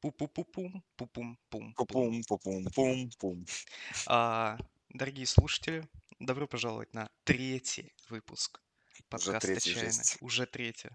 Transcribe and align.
Пу-пу-пу-пум, 0.00 0.82
пу-пум-пум-пум. 0.96 1.74
Пум, 1.74 2.22
пум, 2.24 2.64
пум, 2.74 3.10
пум. 3.18 3.46
А, 4.06 4.56
Дорогие 4.92 5.26
слушатели, 5.26 5.88
добро 6.18 6.48
пожаловать 6.48 6.92
на 6.94 7.08
третий 7.22 7.94
выпуск 8.08 8.60
Уже 8.94 9.04
подкаста 9.08 9.46
третий 9.46 9.74
«Чайная». 9.74 9.92
жесть. 9.92 10.16
Уже 10.20 10.46
третий 10.46 10.88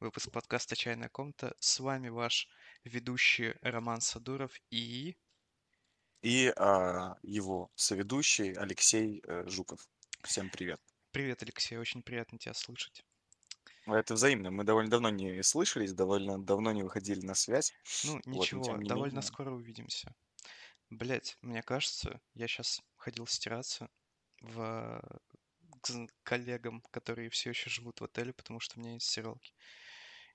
выпуск 0.00 0.30
подкаста 0.30 0.74
«Чайная 0.74 1.10
комната». 1.10 1.54
С 1.60 1.80
вами 1.80 2.08
ваш 2.08 2.48
ведущий 2.84 3.54
Роман 3.60 4.00
Садуров 4.00 4.58
и... 4.70 5.16
И 6.22 6.50
а, 6.56 7.16
его 7.22 7.70
соведущий 7.74 8.52
Алексей 8.52 9.22
э, 9.26 9.44
Жуков. 9.48 9.86
Всем 10.22 10.48
привет. 10.48 10.80
Привет, 11.10 11.42
Алексей, 11.42 11.76
очень 11.76 12.02
приятно 12.02 12.38
тебя 12.38 12.54
слышать. 12.54 13.04
Ну, 13.86 13.94
Это 13.94 14.14
взаимно. 14.14 14.50
Мы 14.50 14.64
довольно 14.64 14.90
давно 14.90 15.10
не 15.10 15.42
слышались, 15.42 15.92
довольно 15.92 16.42
давно 16.42 16.72
не 16.72 16.82
выходили 16.82 17.24
на 17.24 17.34
связь. 17.34 17.72
Ну, 18.04 18.14
Вот, 18.14 18.26
ничего, 18.26 18.76
не 18.76 18.88
довольно 18.88 19.14
менее. 19.14 19.22
скоро 19.22 19.50
увидимся. 19.50 20.14
Блять, 20.90 21.36
мне 21.42 21.62
кажется, 21.62 22.20
я 22.34 22.46
сейчас 22.46 22.82
ходил 22.96 23.26
стираться 23.26 23.88
в... 24.40 25.02
к 25.80 26.06
коллегам, 26.22 26.82
которые 26.90 27.30
все 27.30 27.50
еще 27.50 27.70
живут 27.70 28.00
в 28.00 28.04
отеле, 28.04 28.32
потому 28.32 28.60
что 28.60 28.78
у 28.78 28.82
меня 28.82 28.94
есть 28.94 29.06
стиралки. 29.06 29.52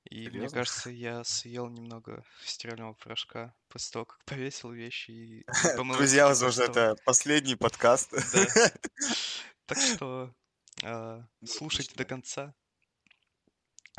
И 0.09 0.29
мне 0.29 0.31
Серьезно? 0.31 0.57
кажется, 0.59 0.89
я 0.89 1.23
съел 1.23 1.67
немного 1.69 2.23
стирального 2.43 2.93
порошка 2.93 3.53
после 3.67 3.91
того, 3.91 4.05
как 4.05 4.23
повесил 4.25 4.71
вещи 4.71 5.11
и 5.11 5.45
помыл 5.75 5.97
Друзья, 5.97 6.27
возможно, 6.27 6.63
это 6.63 6.95
последний 7.05 7.55
подкаст. 7.55 8.13
Так 9.65 9.79
что 9.81 10.33
а, 10.83 11.25
Ну, 11.41 11.47
слушайте 11.47 11.93
до 11.95 12.05
конца. 12.05 12.55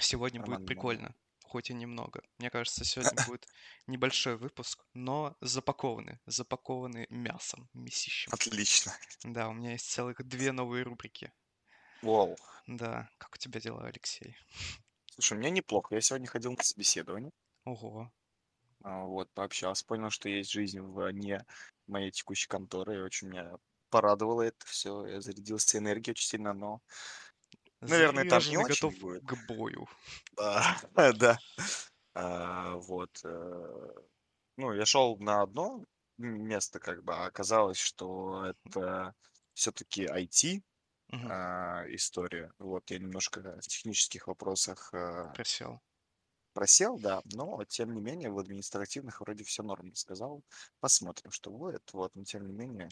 Сегодня 0.00 0.40
будет 0.40 0.66
прикольно, 0.66 1.14
хоть 1.44 1.70
и 1.70 1.74
немного. 1.74 2.22
Мне 2.38 2.50
кажется, 2.50 2.84
сегодня 2.84 3.12
будет 3.26 3.46
небольшой 3.86 4.36
выпуск, 4.36 4.84
но 4.94 5.36
запакованный, 5.40 6.18
запакованный 6.26 7.06
мясом, 7.10 7.68
мясищем. 7.74 8.32
Отлично. 8.32 8.92
Да, 9.24 9.48
у 9.48 9.52
меня 9.52 9.72
есть 9.72 9.90
целых 9.90 10.27
две 10.27 10.52
новые 10.52 10.84
рубрики. 10.84 11.32
Вау. 12.02 12.36
Да, 12.66 13.08
как 13.18 13.34
у 13.34 13.38
тебя 13.38 13.60
дела, 13.60 13.86
Алексей? 13.86 14.36
Слушай, 15.14 15.34
у 15.34 15.40
меня 15.40 15.50
неплохо. 15.50 15.94
Я 15.94 16.00
сегодня 16.00 16.28
ходил 16.28 16.52
на 16.52 16.62
собеседование. 16.62 17.33
Ого, 17.64 18.12
а, 18.83 19.05
Вот, 19.05 19.30
пообщался, 19.33 19.84
понял, 19.84 20.10
что 20.10 20.28
есть 20.28 20.50
жизнь 20.50 20.80
вне 20.80 21.44
моей 21.86 22.10
текущей 22.10 22.46
конторы. 22.46 22.96
И 22.96 23.00
очень 23.00 23.28
меня 23.28 23.56
порадовало 23.90 24.42
это 24.42 24.64
все. 24.66 25.06
Я 25.06 25.20
зарядился 25.20 25.78
энергией 25.78 26.12
очень 26.12 26.28
сильно, 26.28 26.52
но, 26.52 26.80
наверное, 27.80 28.24
там 28.24 28.48
не 28.48 28.56
очень 28.56 28.90
готов 28.90 28.98
будет. 28.98 29.24
к 29.24 29.34
бою. 29.46 29.86
Да, 30.36 30.76
да. 31.18 31.38
А, 32.14 32.76
Вот. 32.76 33.20
э, 33.24 33.88
Ну, 34.56 34.72
я 34.74 34.86
шел 34.86 35.18
на 35.18 35.42
одно 35.42 35.84
место, 36.18 36.80
как 36.80 37.04
бы, 37.04 37.14
а 37.14 37.26
оказалось, 37.26 37.78
что 37.78 38.44
это 38.46 39.14
все-таки 39.54 40.06
IT 40.06 40.64
а, 41.24 41.84
история. 41.88 42.52
Вот, 42.58 42.90
я 42.90 42.98
немножко 42.98 43.40
в 43.60 43.68
технических 43.68 44.26
вопросах 44.28 44.92
а, 44.94 45.32
Просел. 45.32 45.80
просел, 46.52 46.98
да, 46.98 47.22
но 47.24 47.64
тем 47.64 47.94
не 47.94 48.00
менее 48.02 48.30
в 48.30 48.38
административных 48.38 49.20
вроде 49.20 49.44
все 49.44 49.62
норм 49.62 49.94
сказал. 49.94 50.42
Посмотрим, 50.80 51.30
что 51.30 51.50
будет. 51.50 51.90
Вот, 51.92 52.14
но 52.14 52.24
тем 52.24 52.46
не 52.46 52.52
менее. 52.52 52.88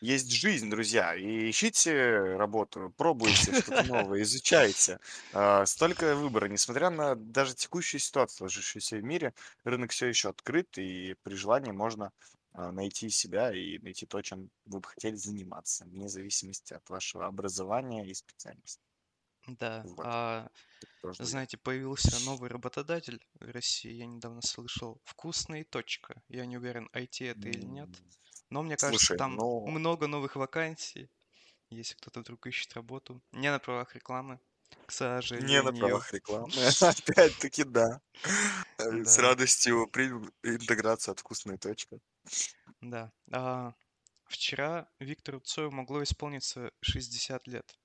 Есть 0.00 0.30
жизнь, 0.30 0.68
друзья, 0.70 1.14
и 1.14 1.48
ищите 1.50 2.36
работу, 2.36 2.92
пробуйте 2.96 3.52
что-то 3.54 3.82
новое, 3.84 4.22
изучайте. 4.22 5.00
А, 5.32 5.64
Столько 5.64 6.14
выбора, 6.16 6.48
несмотря 6.48 6.90
на 6.90 7.14
даже 7.14 7.54
текущую 7.54 8.00
ситуацию, 8.00 8.36
сложившуюся 8.50 8.96
в 8.98 9.02
мире, 9.02 9.32
рынок 9.64 9.92
все 9.92 10.06
еще 10.06 10.28
открыт, 10.28 10.76
и 10.78 11.14
при 11.22 11.34
желании 11.34 11.72
можно 11.72 12.12
а, 12.52 12.72
найти 12.72 13.08
себя 13.08 13.52
и 13.54 13.78
найти 13.78 14.04
то, 14.06 14.20
чем 14.20 14.50
вы 14.66 14.80
бы 14.80 14.88
хотели 14.88 15.14
заниматься, 15.14 15.86
вне 15.86 16.08
зависимости 16.10 16.74
от 16.74 16.88
вашего 16.90 17.26
образования 17.26 18.06
и 18.06 18.12
специальности. 18.14 18.82
Да, 19.48 19.86
Вот, 19.86 19.96
а 20.02 20.48
знаете, 21.18 21.58
появился 21.58 22.18
новый 22.20 22.50
работодатель 22.50 23.20
в 23.34 23.50
России, 23.50 23.92
я 23.92 24.06
недавно 24.06 24.42
слышал, 24.42 25.00
вкусная 25.04 25.64
точка. 25.64 26.22
Я 26.28 26.46
не 26.46 26.58
уверен, 26.58 26.88
IT 26.92 27.26
это 27.26 27.48
или 27.50 27.64
нет, 27.66 27.90
но 28.50 28.62
мне 28.62 28.76
кажется, 28.76 29.06
Слушай, 29.06 29.18
там 29.18 29.36
ну, 29.36 29.66
много 29.66 30.06
новых 30.06 30.36
вакансий, 30.36 31.10
если 31.70 31.94
кто-то 31.94 32.20
вдруг 32.20 32.46
ищет 32.46 32.74
работу. 32.74 33.22
Не 33.32 33.50
на 33.50 33.58
правах 33.58 33.94
рекламы, 33.94 34.40
к 34.86 34.92
не 35.38 35.62
на 35.62 35.72
сожалению. 35.72 35.72
правах 35.72 36.12
рекламы, 36.12 36.52
опять-таки, 36.80 37.64
да. 37.64 38.00
Э, 38.78 39.04
С 39.04 39.18
радостью 39.18 39.88
примем 39.88 40.32
интеграцию 40.42 41.12
от 41.12 41.20
вкусной 41.20 41.58
точка. 41.58 41.98
да. 42.80 43.12
А, 43.32 43.74
вчера 44.26 44.88
Виктору 44.98 45.40
Цою 45.40 45.70
могло 45.70 46.02
исполниться 46.02 46.72
60 46.80 47.46
лет. 47.48 47.78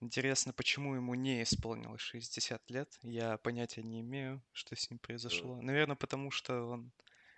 Интересно, 0.00 0.52
почему 0.52 0.94
ему 0.94 1.14
не 1.14 1.42
исполнилось 1.42 2.00
60 2.00 2.70
лет? 2.70 2.98
Я 3.02 3.38
понятия 3.38 3.82
не 3.82 4.00
имею, 4.02 4.42
что 4.52 4.76
с 4.76 4.90
ним 4.90 4.98
Э, 4.98 5.00
произошло. 5.02 5.60
Наверное, 5.62 5.96
потому 5.96 6.30
что 6.30 6.64
он 6.66 6.92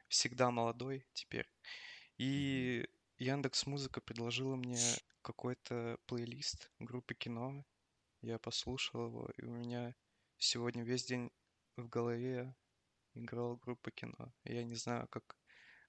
всегда 0.08 0.50
молодой 0.50 1.06
теперь. 1.12 1.48
И 2.18 2.88
Яндекс 3.18 3.66
Музыка 3.66 4.00
предложила 4.00 4.56
мне 4.56 4.78
какой-то 5.22 5.98
плейлист 6.06 6.70
группы 6.78 7.14
Кино. 7.14 7.64
Я 8.22 8.38
послушал 8.38 9.06
его, 9.06 9.30
и 9.36 9.44
у 9.44 9.50
меня 9.50 9.94
сегодня 10.38 10.82
весь 10.82 11.04
день 11.04 11.30
в 11.76 11.88
голове 11.88 12.54
играла 13.14 13.56
группа 13.56 13.90
Кино. 13.90 14.32
Я 14.44 14.64
не 14.64 14.74
знаю, 14.74 15.08
как 15.08 15.36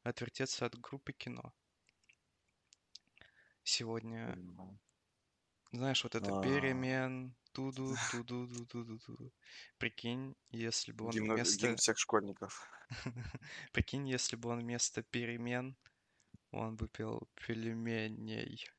отвертеться 0.04 0.66
от 0.66 0.80
группы 0.80 1.14
Кино. 1.14 1.54
Сегодня, 3.64 4.38
знаешь, 5.72 6.04
вот 6.04 6.16
это 6.16 6.40
А, 6.40 6.42
перемен, 6.42 7.36
туду, 7.52 7.96
туду, 8.12 8.48
туду, 8.66 9.00
туду. 9.00 9.34
Прикинь, 9.78 10.36
если 10.50 10.94
бы 10.94 11.06
он 11.06 11.12
Гимн, 11.12 11.26
гимн 11.26 11.36
вместо... 11.36 11.76
всех 11.76 11.98
школьников. 11.98 12.70
Прикинь, 13.74 14.08
если 14.08 14.38
бы 14.38 14.50
он 14.50 14.60
вместо 14.60 15.04
перемен, 15.04 15.76
он 16.52 16.76
бы 16.76 16.88
пел 16.88 17.28
пельменей. 17.36 18.70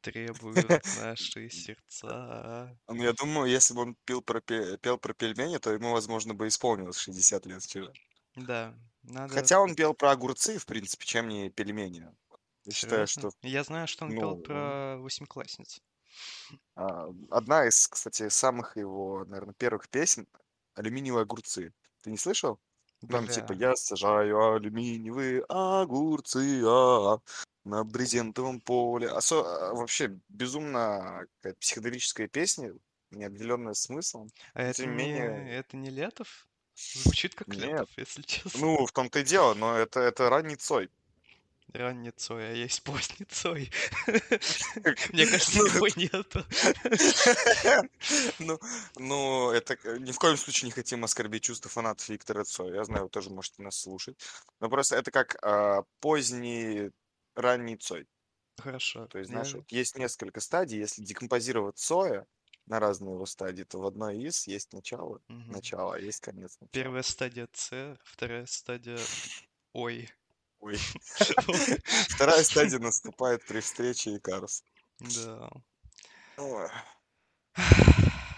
Требуют 0.00 0.84
наши 1.00 1.50
сердца. 1.50 2.78
Ну, 2.88 3.02
я 3.02 3.12
думаю, 3.12 3.50
если 3.50 3.74
бы 3.74 3.82
он 3.82 3.96
пел 4.04 4.22
про, 4.22 4.40
пе- 4.40 4.78
пел 4.78 4.98
про 4.98 5.12
пельмени, 5.12 5.58
то 5.58 5.72
ему, 5.72 5.92
возможно, 5.92 6.34
бы 6.34 6.46
исполнилось 6.46 6.98
60 6.98 7.44
лет 7.46 7.62
вчера. 7.62 7.92
Да, 8.36 8.74
надо... 9.02 9.34
Хотя 9.34 9.60
он 9.60 9.74
пел 9.74 9.94
про 9.94 10.12
огурцы, 10.12 10.58
в 10.58 10.66
принципе, 10.66 11.04
чем 11.04 11.28
не 11.28 11.50
пельмени. 11.50 12.06
Я 12.64 12.72
считаю, 12.72 13.06
что, 13.06 13.30
Я 13.42 13.64
знаю, 13.64 13.86
что 13.88 14.04
он 14.04 14.12
пел 14.12 14.36
ну, 14.36 14.42
про 14.42 14.96
восьмиклассниц. 14.98 15.80
а, 16.74 17.08
одна 17.30 17.66
из, 17.66 17.88
кстати, 17.88 18.28
самых 18.28 18.76
его, 18.76 19.24
наверное, 19.24 19.54
первых 19.54 19.88
песен 19.88 20.26
«Алюминиевые 20.74 21.22
огурцы». 21.22 21.72
Ты 22.02 22.10
не 22.10 22.18
слышал? 22.18 22.60
Там 23.08 23.28
типа 23.28 23.54
Бля, 23.54 23.68
«Я 23.68 23.76
сажаю 23.76 24.54
алюминиевые 24.54 25.44
огурцы 25.48 26.62
а, 26.66 27.18
на 27.64 27.84
брезентовом 27.84 28.60
поле». 28.60 29.08
Осо- 29.08 29.44
а, 29.44 29.74
вообще 29.74 30.18
безумно 30.28 31.26
какая-то 31.36 31.58
психоделическая 31.60 32.28
песня, 32.28 32.72
неопределенная 33.10 33.74
смыслом. 33.74 34.30
а 34.54 34.62
это 34.62 34.82
тем 34.82 34.96
не... 34.96 35.04
менее, 35.04 35.56
это 35.56 35.76
не 35.76 35.90
Летов? 35.90 36.48
Звучит 36.74 37.34
как 37.34 37.48
нет. 37.48 37.64
Летов, 37.64 37.88
если 37.96 38.22
честно. 38.26 38.60
Ну, 38.60 38.86
в 38.86 38.92
том-то 38.92 39.20
и 39.20 39.24
дело, 39.24 39.54
но 39.54 39.76
это, 39.76 40.00
это 40.00 40.28
ранний 40.28 40.56
Цой. 40.56 40.90
Ранний 41.76 42.10
Цой, 42.10 42.50
а 42.50 42.52
есть 42.52 42.82
поздний 42.82 43.26
Цой. 43.26 43.70
Мне 45.12 45.26
кажется, 45.26 45.58
Ну, 45.58 45.66
его 45.66 45.88
нету. 45.96 46.44
Ну, 48.38 48.58
ну, 48.96 49.50
это 49.50 49.76
ни 49.98 50.12
в 50.12 50.18
коем 50.18 50.36
случае 50.36 50.66
не 50.66 50.72
хотим 50.72 51.04
оскорбить 51.04 51.44
чувства 51.44 51.70
фанатов 51.70 52.08
Виктора 52.08 52.44
Цоя. 52.44 52.74
Я 52.74 52.84
знаю, 52.84 53.04
вы 53.04 53.10
тоже 53.10 53.30
можете 53.30 53.62
нас 53.62 53.78
слушать. 53.78 54.18
Но 54.60 54.68
просто 54.68 54.96
это 54.96 55.10
как 55.10 55.36
а, 55.42 55.84
поздний, 56.00 56.90
ранний 57.34 57.76
Цой. 57.76 58.06
Хорошо. 58.58 59.06
То 59.06 59.18
есть, 59.18 59.30
знаешь, 59.30 59.54
есть 59.68 59.96
несколько 59.96 60.40
стадий. 60.40 60.78
Если 60.78 61.02
декомпозировать 61.04 61.78
Цоя 61.78 62.26
на 62.66 62.80
разные 62.80 63.14
его 63.14 63.26
стадии, 63.26 63.64
то 63.64 63.78
в 63.78 63.86
одной 63.86 64.18
из 64.18 64.46
есть 64.46 64.72
начало, 64.72 65.20
Мгм. 65.28 65.52
начало, 65.52 65.94
а 65.94 65.98
есть 65.98 66.20
конец 66.20 66.56
начала. 66.60 66.70
Первая 66.72 67.02
стадия 67.02 67.48
С, 67.52 67.96
вторая 68.04 68.46
стадия 68.46 68.98
Ой. 69.72 70.08
Ой. 70.66 70.78
Вторая 72.08 72.42
стадия 72.42 72.80
наступает 72.80 73.46
при 73.46 73.60
встрече 73.60 74.16
Икарус. 74.16 74.64
Да. 74.98 75.48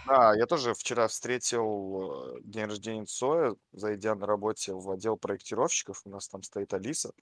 Да, 0.06 0.34
я 0.34 0.46
тоже 0.46 0.72
вчера 0.72 1.06
встретил 1.06 2.36
э, 2.36 2.40
день 2.42 2.64
рождения 2.64 3.04
Цоя, 3.04 3.54
зайдя 3.72 4.14
на 4.14 4.24
работе 4.24 4.72
в 4.72 4.90
отдел 4.90 5.18
проектировщиков. 5.18 6.00
У 6.06 6.08
нас 6.08 6.28
там 6.28 6.42
стоит 6.42 6.72
Алиса. 6.72 7.12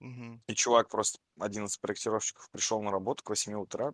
И 0.00 0.54
чувак 0.54 0.88
просто, 0.88 1.18
один 1.38 1.66
из 1.66 1.76
проектировщиков, 1.76 2.48
пришел 2.50 2.80
на 2.80 2.90
работу 2.90 3.22
к 3.22 3.28
8 3.28 3.52
утра. 3.54 3.92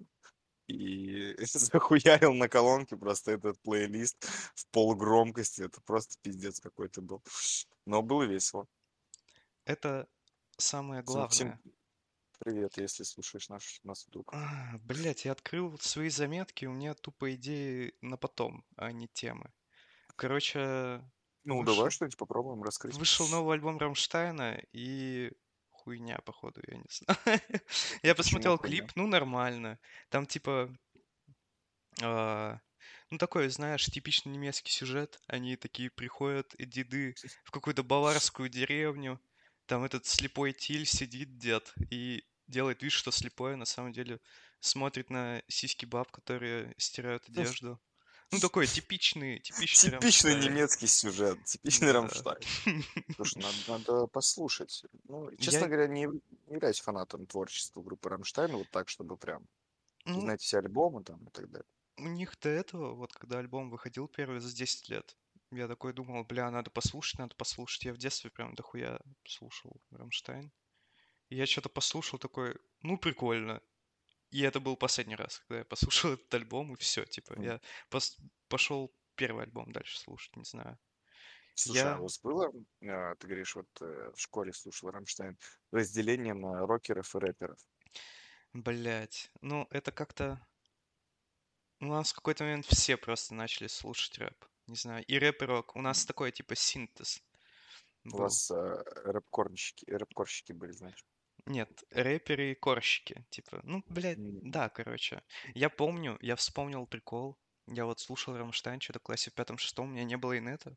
и 0.68 1.34
захуярил 1.44 2.34
на 2.34 2.48
колонке 2.48 2.96
просто 2.96 3.32
этот 3.32 3.60
плейлист 3.62 4.24
в 4.54 4.66
полугромкости. 4.70 5.62
Это 5.62 5.80
просто 5.80 6.14
пиздец 6.22 6.60
какой-то 6.60 7.02
был. 7.02 7.20
Но 7.84 8.00
было 8.02 8.22
весело. 8.22 8.68
Это 9.64 10.06
самое 10.58 11.02
Всем, 11.06 11.28
всем 11.28 11.48
главное. 11.48 11.60
привет, 12.38 12.76
если 12.78 13.04
слушаешь 13.04 13.48
наш, 13.48 13.80
нас 13.84 14.06
вдруг. 14.06 14.32
А, 14.32 14.78
блять, 14.78 15.24
я 15.24 15.32
открыл 15.32 15.78
свои 15.78 16.08
заметки, 16.10 16.64
у 16.66 16.72
меня 16.72 16.94
тупо 16.94 17.34
идеи 17.34 17.94
на 18.00 18.16
потом, 18.16 18.64
а 18.76 18.90
не 18.92 19.08
темы. 19.08 19.52
Короче, 20.16 21.02
Ну, 21.44 21.62
вышел, 21.62 21.64
давай 21.64 21.90
что-нибудь 21.90 22.16
попробуем 22.18 22.62
раскрыть. 22.62 22.98
вышел 22.98 23.28
новый 23.28 23.54
альбом 23.54 23.78
Рамштайна 23.78 24.62
и 24.72 25.32
хуйня, 25.70 26.18
походу, 26.20 26.60
я 26.66 26.78
не 26.78 26.86
знаю. 26.90 27.40
Я 28.02 28.14
Почему 28.16 28.16
посмотрел 28.16 28.58
хуйня? 28.58 28.86
клип, 28.86 28.92
ну 28.96 29.06
нормально. 29.06 29.78
Там 30.10 30.26
типа, 30.26 30.70
а, 32.02 32.58
ну 33.10 33.18
такой, 33.18 33.48
знаешь, 33.48 33.86
типичный 33.86 34.32
немецкий 34.32 34.72
сюжет. 34.72 35.20
Они 35.26 35.56
такие 35.56 35.90
приходят, 35.90 36.54
э, 36.58 36.64
деды, 36.64 37.14
в 37.44 37.50
какую-то 37.50 37.82
баварскую 37.82 38.48
деревню. 38.48 39.20
Там 39.66 39.84
этот 39.84 40.06
слепой 40.06 40.52
Тиль 40.52 40.86
сидит, 40.86 41.38
дед, 41.38 41.72
и 41.90 42.24
делает 42.46 42.82
вид, 42.82 42.92
что 42.92 43.10
слепой, 43.10 43.54
а 43.54 43.56
на 43.56 43.64
самом 43.64 43.92
деле 43.92 44.20
смотрит 44.60 45.10
на 45.10 45.42
сиськи 45.48 45.86
баб, 45.86 46.10
которые 46.10 46.74
стирают 46.78 47.28
одежду. 47.28 47.80
Ну 48.30 48.40
такой 48.40 48.66
типичный, 48.66 49.38
типичный 49.38 49.90
Типичный 49.92 50.32
Рамштайн. 50.32 50.40
немецкий 50.40 50.86
сюжет, 50.86 51.44
типичный 51.44 51.88
Да. 51.88 51.92
Рамштайн. 52.00 52.42
Слушай, 53.14 53.42
надо, 53.42 53.56
надо 53.68 54.06
послушать. 54.06 54.84
Ну, 55.04 55.30
Я, 55.30 55.36
честно 55.36 55.68
говоря, 55.68 55.86
не, 55.86 56.06
не 56.06 56.54
являюсь 56.54 56.80
фанатом 56.80 57.26
творчества 57.26 57.82
группы 57.82 58.08
Рамштайн, 58.08 58.52
вот 58.56 58.68
так, 58.70 58.88
чтобы 58.88 59.16
прям 59.16 59.46
ну, 60.04 60.20
знать 60.20 60.40
все 60.40 60.58
альбомы 60.58 61.04
там 61.04 61.24
и 61.26 61.30
так 61.30 61.48
далее. 61.50 61.66
у 61.98 62.08
них 62.08 62.38
до 62.40 62.48
этого, 62.48 62.94
вот 62.94 63.12
когда 63.12 63.38
альбом 63.38 63.70
выходил 63.70 64.08
первый 64.08 64.40
за 64.40 64.54
10 64.54 64.88
лет, 64.88 65.16
я 65.56 65.68
такой 65.68 65.92
думал, 65.92 66.24
бля, 66.24 66.50
надо 66.50 66.70
послушать, 66.70 67.18
надо 67.18 67.34
послушать. 67.34 67.84
Я 67.84 67.92
в 67.92 67.98
детстве 67.98 68.30
прям 68.30 68.54
дохуя 68.54 68.98
слушал 69.26 69.80
Рамштайн. 69.90 70.52
И 71.28 71.36
я 71.36 71.46
что-то 71.46 71.68
послушал 71.68 72.18
такой, 72.18 72.56
ну 72.82 72.98
прикольно. 72.98 73.62
И 74.30 74.42
это 74.42 74.60
был 74.60 74.76
последний 74.76 75.16
раз, 75.16 75.38
когда 75.40 75.58
я 75.58 75.64
послушал 75.64 76.12
этот 76.14 76.32
альбом, 76.34 76.74
и 76.74 76.76
все, 76.76 77.04
типа, 77.04 77.34
я 77.40 77.60
пос- 77.90 78.18
пошел 78.48 78.92
первый 79.14 79.44
альбом 79.44 79.72
дальше 79.72 79.98
слушать, 79.98 80.36
не 80.36 80.44
знаю. 80.44 80.78
Слушай, 81.54 81.92
а 81.92 81.94
Я, 81.94 81.98
у 81.98 82.02
вас 82.02 82.20
было, 82.20 82.52
а, 82.82 83.14
ты 83.14 83.26
говоришь, 83.28 83.54
вот 83.54 83.68
э, 83.80 84.10
в 84.12 84.20
школе 84.20 84.52
слушал 84.52 84.90
Рамштайн, 84.90 85.38
разделение 85.70 86.34
на 86.34 86.66
рокеров 86.66 87.14
и 87.14 87.18
рэперов? 87.18 87.58
блядь, 88.52 89.30
ну 89.42 89.66
это 89.70 89.92
как-то... 89.92 90.44
У 91.80 91.86
нас 91.86 92.12
в 92.12 92.14
какой-то 92.16 92.44
момент 92.44 92.66
все 92.66 92.96
просто 92.96 93.34
начали 93.34 93.66
слушать 93.66 94.18
рэп. 94.18 94.44
Не 94.66 94.76
знаю, 94.76 95.04
и 95.04 95.18
рэп, 95.18 95.42
и 95.42 95.44
рок. 95.44 95.76
У 95.76 95.82
нас 95.82 96.06
такой, 96.06 96.32
типа, 96.32 96.54
синтез 96.54 97.22
У 98.04 98.16
вас 98.16 98.50
э, 98.50 98.82
рэп-корщики, 99.04 99.84
рэп-корщики 99.90 100.52
были, 100.52 100.72
значит? 100.72 101.06
Нет, 101.46 101.84
рэперы 101.90 102.52
и 102.52 102.54
корщики. 102.54 103.26
Типа, 103.30 103.60
ну, 103.64 103.82
блядь, 103.88 104.18
да, 104.50 104.70
короче. 104.70 105.22
Я 105.54 105.68
помню, 105.68 106.18
я 106.22 106.36
вспомнил 106.36 106.86
прикол. 106.86 107.38
Я 107.66 107.84
вот 107.84 108.00
слушал 108.00 108.36
Рамштайн 108.36 108.80
что-то 108.80 108.98
в 108.98 109.02
классе 109.02 109.30
в 109.30 109.34
пятом-шестом, 109.34 109.88
у 109.88 109.92
меня 109.92 110.04
не 110.04 110.16
было 110.16 110.38
инета. 110.38 110.76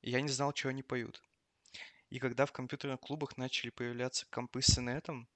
И 0.00 0.10
я 0.10 0.20
не 0.20 0.28
знал, 0.28 0.52
что 0.54 0.68
они 0.68 0.82
поют. 0.82 1.22
И 2.10 2.18
когда 2.18 2.46
в 2.46 2.52
компьютерных 2.52 3.00
клубах 3.00 3.36
начали 3.36 3.70
появляться 3.70 4.26
компы 4.30 4.62
с 4.62 4.78
инетом, 4.78 5.28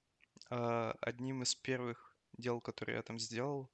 а, 0.49 0.95
одним 1.01 1.43
из 1.43 1.55
первых 1.55 2.15
дел, 2.37 2.61
которые 2.61 2.97
я 2.97 3.03
там 3.03 3.19
сделал, 3.19 3.71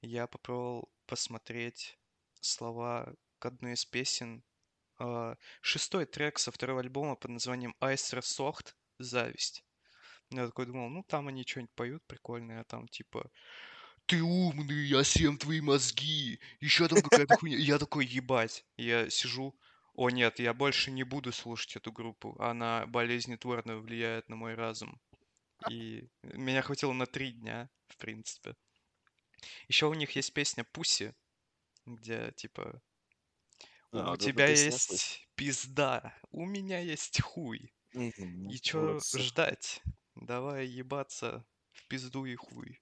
я 0.00 0.26
попробовал 0.26 0.90
посмотреть 1.06 1.98
слова 2.40 3.14
к 3.40 3.46
одной 3.46 3.72
из 3.72 3.84
песен. 3.84 4.44
А, 4.98 5.36
Шестой 5.62 6.06
трек 6.06 6.38
со 6.38 6.52
второго 6.52 6.80
альбома 6.80 7.16
под 7.16 7.32
названием 7.32 7.74
Айсер 7.80 8.22
Сохт 8.22 8.76
«Зависть». 8.98 9.64
Я 10.30 10.46
такой 10.46 10.66
думал, 10.66 10.90
ну 10.90 11.02
там 11.02 11.26
они 11.26 11.44
что-нибудь 11.44 11.74
поют 11.74 12.06
прикольное, 12.06 12.60
а 12.60 12.64
там 12.64 12.86
типа 12.86 13.30
«Ты 14.06 14.22
умный, 14.22 14.86
я 14.86 15.02
съем 15.02 15.38
твои 15.38 15.60
мозги!» 15.60 16.38
Еще 16.60 16.86
там 16.86 17.02
какая-то 17.02 17.36
хуйня. 17.36 17.58
Я 17.58 17.78
такой, 17.78 18.06
ебать. 18.06 18.64
Я 18.76 19.10
сижу, 19.10 19.58
о 19.94 20.10
нет, 20.10 20.38
я 20.38 20.54
больше 20.54 20.90
не 20.90 21.02
буду 21.02 21.32
слушать 21.32 21.76
эту 21.76 21.92
группу. 21.92 22.36
Она 22.38 22.86
болезнетворно 22.86 23.78
влияет 23.78 24.28
на 24.28 24.36
мой 24.36 24.54
разум. 24.54 25.00
И 25.68 26.08
меня 26.22 26.62
хватило 26.62 26.92
на 26.92 27.06
три 27.06 27.32
дня, 27.32 27.68
в 27.88 27.96
принципе. 27.96 28.54
Еще 29.68 29.86
у 29.86 29.94
них 29.94 30.10
есть 30.16 30.32
песня 30.32 30.64
«Пуси», 30.64 31.14
где 31.86 32.32
типа 32.32 32.82
А, 33.92 34.12
«У 34.12 34.16
тебя 34.16 34.48
есть 34.48 35.28
пизда, 35.36 36.14
у 36.30 36.44
меня 36.44 36.78
есть 36.80 37.20
хуй». 37.20 37.72
Мгм, 37.94 38.48
И 38.48 38.58
чё 38.60 38.80
молодцы. 38.80 39.18
ждать? 39.18 39.82
Давай 40.16 40.66
ебаться 40.66 41.46
в 41.72 41.86
пизду 41.88 42.24
и 42.26 42.34
хуй. 42.36 42.80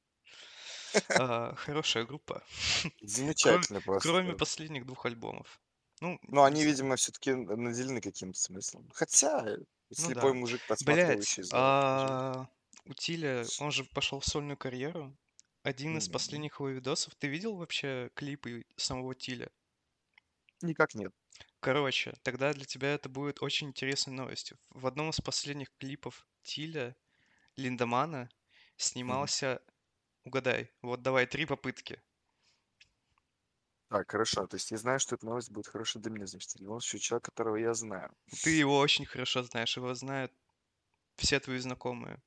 А, 1.14 1.54
хорошая 1.56 2.04
группа. 2.06 2.42
Кроме, 3.40 3.66
Замечательно 3.70 3.80
кроме 3.98 4.32
просто. 4.32 4.34
последних 4.34 4.86
двух 4.86 5.06
альбомов. 5.06 5.60
Ну, 6.00 6.18
Но 6.28 6.46
не 6.46 6.46
они, 6.46 6.62
знаю. 6.62 6.66
видимо, 6.66 6.96
все-таки 6.96 7.34
наделены 7.34 8.00
каким-то 8.00 8.38
смыслом. 8.40 8.90
Хотя, 8.94 9.44
э, 9.48 9.58
Ну 9.96 10.10
слепой 10.10 10.32
да. 10.32 10.34
мужик, 10.34 10.66
Блять, 10.80 11.28
подсматривающий 11.28 11.42
за... 11.44 11.56
а 11.56 12.48
у 12.86 12.94
Тиля, 12.94 13.50
он 13.58 13.70
же 13.70 13.84
пошел 13.84 14.20
в 14.20 14.26
сольную 14.26 14.56
карьеру. 14.56 15.16
Один 15.62 15.96
из 15.98 16.08
последних 16.08 16.58
его 16.58 16.68
видосов. 16.70 17.14
Ты 17.14 17.28
видел 17.28 17.56
вообще 17.56 18.10
клипы 18.16 18.64
самого 18.76 19.14
Тиля? 19.14 19.50
Никак 20.62 20.94
нет. 20.94 21.12
Короче, 21.60 22.14
тогда 22.22 22.52
для 22.52 22.64
тебя 22.64 22.94
это 22.94 23.08
будет 23.08 23.42
очень 23.42 23.68
интересной 23.68 24.14
новостью. 24.14 24.58
В 24.70 24.86
одном 24.86 25.10
из 25.10 25.20
последних 25.20 25.70
клипов 25.78 26.26
Тиля, 26.42 26.96
Линдемана, 27.56 28.30
снимался, 28.76 29.62
угадай, 30.24 30.72
вот 30.82 31.02
давай, 31.02 31.26
три 31.26 31.46
попытки. 31.46 32.02
Так, 33.88 34.10
хорошо. 34.10 34.46
То 34.46 34.56
есть 34.56 34.70
я 34.70 34.76
знаю, 34.78 34.98
что 34.98 35.14
эта 35.14 35.26
новость 35.26 35.50
будет 35.50 35.66
хорошая 35.66 36.02
для 36.02 36.10
меня, 36.12 36.26
значит, 36.26 36.52
в 36.52 36.60
любом 36.60 36.80
случае 36.80 37.00
человек, 37.00 37.24
которого 37.24 37.56
я 37.56 37.74
знаю. 37.74 38.14
Ты 38.42 38.50
его 38.50 38.78
очень 38.78 39.06
хорошо 39.06 39.42
знаешь, 39.42 39.76
его 39.76 39.94
знают 39.94 40.32
все 41.16 41.40
твои 41.40 41.58
знакомые, 41.58 42.22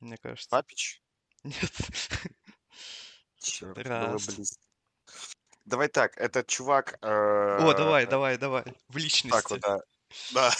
мне 0.00 0.16
кажется. 0.18 0.48
Папич? 0.48 1.02
Нет. 1.44 1.72
Черт, 3.38 3.80
было 3.96 4.18
Раз. 4.18 4.26
близко. 4.26 4.69
Давай 5.70 5.86
так, 5.88 6.16
этот 6.16 6.48
чувак... 6.48 6.98
О, 7.00 7.72
давай, 7.74 8.04
э, 8.04 8.06
давай, 8.08 8.36
давай. 8.38 8.62
В 8.64 8.66
Так 8.66 8.74
вот, 8.88 8.96
личности. 9.02 9.58
да. 9.60 9.78
Да. 10.34 10.50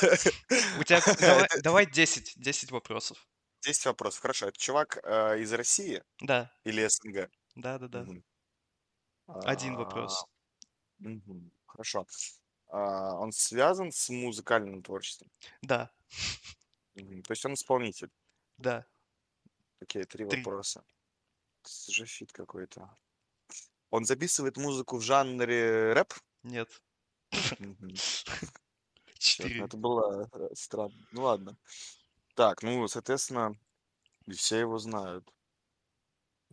У 0.79 0.85
тебя, 0.85 1.01
давай, 1.21 1.49
давай 1.63 1.87
10, 1.87 2.35
10 2.37 2.71
вопросов. 2.71 3.27
10 3.63 3.87
вопросов. 3.87 4.21
Хорошо, 4.23 4.47
это 4.47 4.59
чувак 4.59 4.99
э, 5.03 5.41
из 5.41 5.53
России 5.53 6.05
Да, 6.21 6.53
или 6.63 6.87
СНГ? 6.87 7.29
да, 7.57 7.79
да, 7.79 7.89
да. 7.89 8.07
Один 9.27 9.75
А, 9.75 9.79
вопрос. 9.79 10.25
Хорошо. 11.67 12.07
А, 12.69 13.17
Он 13.19 13.33
связан 13.33 13.91
с 13.91 14.09
музыкальным 14.11 14.81
творчеством? 14.85 15.29
Да. 15.63 15.91
То 16.95 17.31
есть 17.33 17.45
он 17.45 17.55
исполнитель? 17.55 18.11
да. 18.59 18.87
Окей, 19.83 20.05
три 20.05 20.27
Три. 20.27 20.39
вопроса. 20.45 20.85
Это 21.63 21.93
же 21.93 22.07
фит 22.07 22.33
какой-то. 22.33 22.97
Он 23.91 24.05
записывает 24.05 24.57
музыку 24.57 24.99
в 24.99 25.03
жанре 25.03 25.93
рэп? 25.93 26.15
Нет. 26.43 26.83
Ну 27.59 27.77
Четыре. 29.19 29.65
это 29.65 29.77
было 29.77 30.31
э, 30.33 30.49
странно. 30.55 30.95
Ну 31.13 31.23
ладно. 31.23 31.59
Так, 32.35 32.63
ну, 32.63 32.89
соответственно, 32.89 33.55
все 34.31 34.61
его 34.61 34.79
знают. 34.79 35.27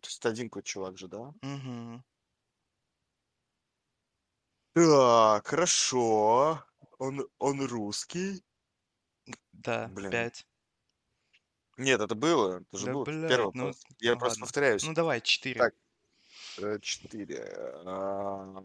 То 0.01 0.07
есть 0.07 0.19
это 0.19 0.29
один 0.29 0.49
какой 0.49 0.63
чувак 0.63 0.97
же, 0.97 1.07
да? 1.07 1.33
Мгм. 1.41 2.03
Так, 4.73 5.47
хорошо. 5.47 6.63
Он, 6.99 7.25
он 7.39 7.65
русский? 7.65 8.43
Да, 9.53 9.87
Блин. 9.87 10.11
пять. 10.11 10.45
Нет, 11.77 12.01
это 12.01 12.15
было. 12.15 12.61
Это 12.61 12.77
же 12.77 12.85
Да, 12.87 12.93
был 12.93 13.03
блядь, 13.03 13.29
первый 13.29 13.51
ну, 13.53 13.65
вопрос. 13.65 13.83
Я 13.99 14.13
ну 14.13 14.19
просто 14.19 14.35
ладно. 14.35 14.45
повторяюсь. 14.45 14.83
Ну 14.83 14.93
давай, 14.93 15.21
четыре. 15.21 15.59
Так, 15.59 15.73
э, 16.57 16.79
четыре. 16.81 17.53
А, 17.85 18.63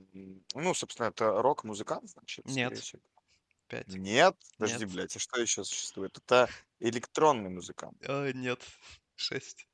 Ну, 0.55 0.75
собственно, 0.75 1.07
это 1.09 1.43
рок-музыкант, 1.43 2.11
значит, 2.11 2.47
Нет. 2.47 2.79
всего. 2.79 3.03
Пять. 3.69 3.89
Нет? 3.89 4.37
Подожди, 4.59 4.85
Нет. 4.85 4.93
блядь, 4.93 5.17
а 5.17 5.19
что 5.19 5.41
еще 5.41 5.65
существует? 5.65 6.17
Это 6.19 6.49
электронный 6.79 7.51
музыкант. 7.51 7.97
А, 8.07 8.31
нет. 8.33 8.61
Шесть. 9.17 9.67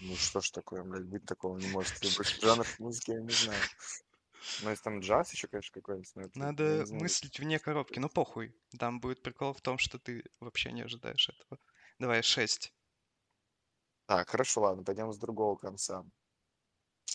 Ну 0.00 0.14
что 0.16 0.40
ж 0.40 0.50
такое, 0.50 0.82
блядь, 0.82 1.04
быть 1.04 1.24
такого 1.24 1.58
не 1.58 1.68
может. 1.68 2.00
Больше 2.16 2.40
жанров 2.40 2.78
музыки 2.78 3.10
я 3.12 3.20
не 3.20 3.30
знаю. 3.30 3.60
Ну, 4.62 4.70
если 4.70 4.82
там 4.84 5.00
джаз 5.00 5.32
еще, 5.32 5.48
конечно, 5.48 5.72
какой-нибудь, 5.74 6.14
но 6.14 6.22
это, 6.22 6.38
я 6.38 6.46
Надо 6.46 6.94
мыслить 6.94 7.38
вне 7.40 7.58
коробки. 7.58 7.98
Ну 7.98 8.08
похуй. 8.08 8.54
Там 8.78 9.00
будет 9.00 9.22
прикол 9.22 9.52
в 9.52 9.60
том, 9.60 9.78
что 9.78 9.98
ты 9.98 10.24
вообще 10.40 10.72
не 10.72 10.82
ожидаешь 10.82 11.28
этого. 11.28 11.58
Давай, 11.98 12.22
шесть. 12.22 12.72
Так, 14.06 14.30
хорошо, 14.30 14.60
ладно, 14.60 14.84
пойдем 14.84 15.12
с 15.12 15.18
другого 15.18 15.56
конца. 15.56 16.04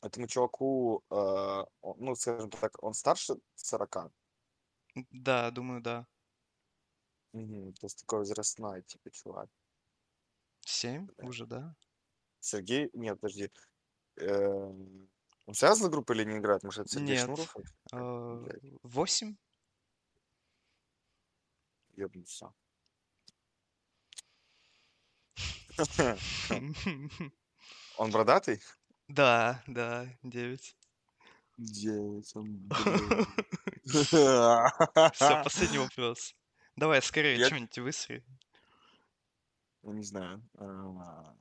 Этому 0.03 0.27
чуваку, 0.27 1.03
э, 1.11 1.63
ну, 1.97 2.15
скажем 2.15 2.49
так, 2.49 2.81
он 2.83 2.93
старше 2.93 3.35
40. 3.55 4.11
М, 4.95 5.07
Да, 5.11 5.51
думаю, 5.51 5.81
да. 5.81 6.07
Мгм. 7.33 7.73
То 7.73 7.85
есть 7.85 7.99
такой 7.99 8.19
возрастной, 8.19 8.81
типа, 8.83 9.11
чувак. 9.11 9.49
Семь 10.65 11.07
Бля. 11.17 11.27
уже, 11.27 11.45
да? 11.45 11.75
Сергей, 12.39 12.89
нет, 12.93 13.19
подожди. 13.19 13.51
Эм, 14.17 15.09
Он 15.47 15.53
связан 15.53 15.87
с 15.87 15.89
группой 15.89 16.15
Ленинград? 16.17 16.63
Может, 16.63 16.81
это 16.85 16.93
Сергей 16.93 17.15
Нет. 17.15 17.25
Шнуров? 17.25 17.55
э, 17.93 18.43
Блядь, 18.45 18.63
Восемь? 18.83 19.35
ёбнулся. 21.97 22.53
Он 27.97 28.11
бородатый? 28.11 28.61
Да, 29.11 29.61
да, 29.67 30.07
девять. 30.23 30.77
Девять. 31.57 32.33
Все, 33.85 34.69
последний 35.43 35.79
вопрос. 35.79 36.33
Давай, 36.77 37.01
скорее, 37.01 37.37
Я- 37.37 37.47
что-нибудь 37.47 37.77
высри. 37.79 38.23
Ну, 39.83 39.91
не 39.93 40.03
знаю. 40.03 40.41
а, 40.57 41.35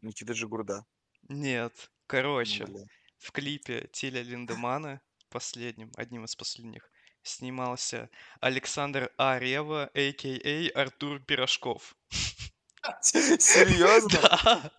Никита 0.00 0.32
Жигурда. 0.32 0.86
Нет. 1.28 1.90
Короче, 2.06 2.66
Бля. 2.66 2.84
в 3.18 3.32
клипе 3.32 3.88
Тиля 3.92 4.22
Линдемана, 4.22 5.00
последнем, 5.28 5.90
одним 5.96 6.24
из 6.24 6.36
последних, 6.36 6.88
снимался 7.24 8.10
Александр 8.40 9.10
Арева, 9.16 9.90
а.к.а. 9.92 10.80
Артур 10.80 11.18
Пирожков. 11.20 11.96
Серьезно? 13.02 14.20
Да! 14.20 14.72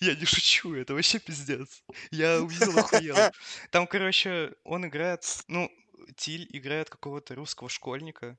Я 0.00 0.14
не 0.14 0.24
шучу, 0.24 0.74
это 0.74 0.94
вообще 0.94 1.18
пиздец. 1.18 1.82
Я 2.10 2.40
увидел, 2.40 2.78
охуел. 2.78 3.16
Там, 3.70 3.86
короче, 3.86 4.54
он 4.64 4.86
играет, 4.86 5.24
ну, 5.48 5.70
Тиль 6.16 6.48
играет 6.50 6.90
какого-то 6.90 7.34
русского 7.34 7.68
школьника, 7.68 8.38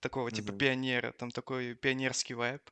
такого 0.00 0.30
типа 0.30 0.52
пионера, 0.52 1.12
там 1.12 1.30
такой 1.30 1.74
пионерский 1.74 2.34
вайб. 2.34 2.62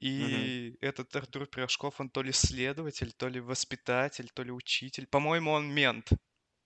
И 0.00 0.76
этот 0.80 1.14
Артур 1.14 1.46
Пирожков, 1.46 2.00
он 2.00 2.10
то 2.10 2.22
ли 2.22 2.32
следователь, 2.32 3.12
то 3.12 3.28
ли 3.28 3.40
воспитатель, 3.40 4.28
то 4.34 4.42
ли 4.42 4.50
учитель. 4.50 5.06
По-моему, 5.06 5.52
он 5.52 5.72
мент. 5.72 6.10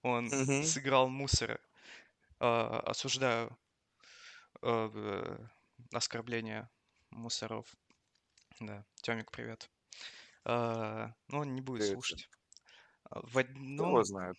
Он 0.02 0.30
сыграл 0.64 1.08
мусора. 1.08 1.60
А, 2.40 2.80
осуждаю 2.86 3.56
а, 4.62 4.90
э, 4.94 5.46
оскорбление 5.92 6.70
мусоров. 7.10 7.66
Да, 8.60 8.84
Тёмик, 9.02 9.30
привет. 9.30 9.68
А, 10.48 11.12
ну, 11.28 11.40
он 11.40 11.54
не 11.54 11.60
будет 11.60 11.80
Привет, 11.80 11.94
слушать. 11.94 12.28
А, 13.04 13.20
В 13.20 13.30
Кто 13.30 13.40
одном... 13.40 13.88
его 13.90 14.02
знает? 14.04 14.36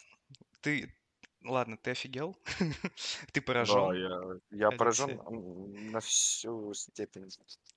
Ты... 0.62 0.94
Ладно, 1.44 1.78
ты 1.78 1.92
офигел? 1.92 2.36
Ты 3.32 3.40
Да, 3.40 3.42
поражен? 3.42 3.94
я, 3.94 4.68
я 4.68 4.72
поражен 4.72 5.22
на 5.92 6.00
всю 6.02 6.74
степень. 6.74 7.30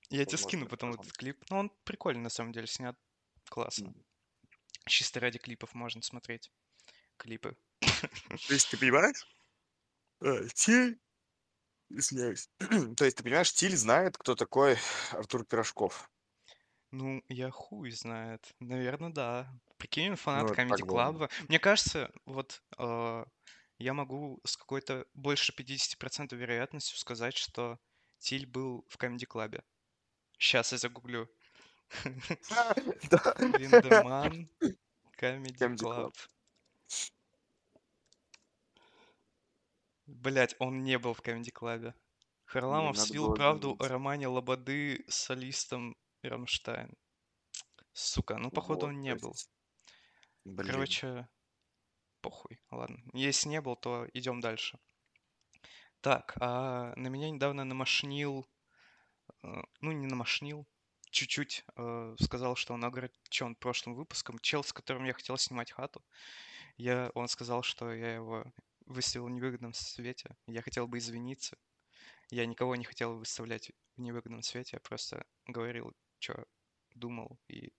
Я 0.09 0.25
тебе 0.25 0.37
скину 0.37 0.67
потом 0.67 0.91
поражен. 0.91 1.01
этот 1.09 1.17
клип. 1.17 1.45
Ну, 1.49 1.57
он 1.57 1.71
прикольный, 1.85 2.23
на 2.23 2.29
самом 2.29 2.51
деле, 2.51 2.67
снят. 2.67 2.97
Классно. 3.49 3.87
М. 3.87 4.05
Чисто 4.85 5.19
ради 5.21 5.39
клипов 5.39 5.73
можно 5.75 6.01
смотреть. 6.01 6.51
Клипы. 7.17 7.55
То 7.79 8.53
есть 8.53 8.69
ты 8.69 8.77
понимаешь? 8.77 9.25
Э, 10.21 10.47
Тиль, 10.53 10.99
извиняюсь. 11.89 12.49
То 12.97 13.05
есть 13.05 13.17
ты 13.17 13.23
понимаешь, 13.23 13.53
Тиль 13.53 13.77
знает, 13.77 14.17
кто 14.17 14.35
такой 14.35 14.77
Артур 15.11 15.45
Пирожков. 15.45 16.09
Ну, 16.93 17.23
я 17.27 17.49
хуй 17.49 17.89
знает. 17.89 18.53
Наверное, 18.59 19.09
да. 19.09 19.51
Прикинь, 19.77 20.11
он 20.11 20.15
фанат 20.15 20.49
Ну, 20.49 20.53
Comedy. 20.53 20.85
Club. 20.85 21.27
Мне 21.47 21.57
кажется, 21.57 22.11
вот 22.25 22.61
э, 22.77 23.25
я 23.79 23.93
могу 23.95 24.39
с 24.45 24.55
какой-то 24.55 25.07
больше 25.15 25.53
50% 25.57 26.35
вероятностью 26.35 26.99
сказать, 26.99 27.35
что 27.35 27.79
Тиль 28.19 28.45
был 28.45 28.85
в 28.89 28.97
Comedy 28.97 29.25
Club. 29.27 29.63
Сейчас 30.37 30.71
я 30.71 30.77
загуглю. 30.77 31.27
Линдеман 32.05 32.27
Comedy 35.19 35.75
Club. 35.75 36.13
Блять, 40.05 40.55
он 40.59 40.83
не 40.83 40.99
был 40.99 41.15
в 41.15 41.21
Comedy 41.21 41.51
Club. 41.51 41.95
Харламов 42.45 42.99
слил 42.99 43.33
правду 43.33 43.75
о 43.79 43.87
романе 43.87 44.27
Лободы 44.27 45.03
с 45.07 45.15
солистом 45.15 45.97
Рамштайн. 46.27 46.93
Сука, 47.93 48.37
ну 48.37 48.49
походу 48.49 48.87
Вот, 48.87 48.89
он 48.89 49.01
не 49.01 49.15
был. 49.15 49.35
Блин. 50.45 50.71
Короче, 50.71 51.27
похуй. 52.21 52.59
Ладно. 52.71 52.99
Если 53.13 53.49
не 53.49 53.61
был, 53.61 53.75
то 53.75 54.07
идем 54.13 54.39
дальше. 54.39 54.79
Так, 56.01 56.33
а 56.41 56.93
на 56.95 57.07
меня 57.07 57.29
недавно 57.29 57.63
намашнил, 57.63 58.45
э, 59.43 59.61
ну 59.79 59.91
не 59.93 60.07
намашнил, 60.07 60.67
чуть-чуть 61.11 61.63
э, 61.77 62.15
сказал, 62.19 62.55
что 62.55 62.73
он 62.73 62.83
огорчен 62.83 63.55
прошлым 63.55 63.95
выпуском. 63.95 64.39
Чел, 64.39 64.63
с 64.63 64.73
которым 64.73 65.05
я 65.05 65.13
хотел 65.13 65.37
снимать 65.37 65.71
хату, 65.71 66.03
я, 66.75 67.09
он 67.13 67.27
сказал, 67.27 67.63
что 67.63 67.93
я 67.93 68.15
его 68.15 68.43
выставил 68.85 69.27
в 69.27 69.29
невыгодном 69.29 69.73
свете. 69.73 70.35
Я 70.47 70.61
хотел 70.61 70.87
бы 70.87 70.97
извиниться. 70.97 71.57
Я 72.29 72.45
никого 72.45 72.75
не 72.75 72.83
хотел 72.83 73.15
выставлять 73.15 73.71
в 73.95 74.01
невыгодном 74.01 74.41
свете, 74.41 74.71
я 74.73 74.79
просто 74.79 75.25
говорил, 75.45 75.93
что 76.23 76.45
думал 76.95 77.39
и... 77.49 77.73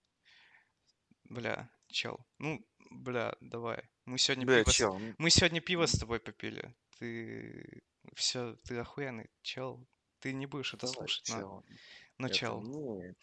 Бля, 1.24 1.70
чел, 1.88 2.18
ну, 2.38 2.62
бля, 2.90 3.34
давай. 3.40 3.82
Мы 4.04 4.18
сегодня 4.18 4.44
Бля, 4.46 4.58
пиво 4.62 4.70
с- 4.70 4.74
чел, 4.74 4.98
ну, 4.98 5.14
мы 5.16 5.30
сегодня 5.30 5.60
пиво 5.62 5.86
с 5.86 5.92
тобой 5.98 6.20
попили. 6.20 6.76
Ты 6.98 7.82
все, 8.14 8.56
ты 8.64 8.76
охуенный, 8.78 9.30
чел. 9.42 9.88
Ты 10.20 10.34
не 10.34 10.46
будешь 10.46 10.74
это 10.74 10.86
давай, 10.86 10.94
слушать, 11.08 11.28
но, 11.30 11.36
чел. 11.38 11.64
но 12.18 12.26
Это 12.26 12.34
чел. 12.36 12.62
не, 12.62 13.14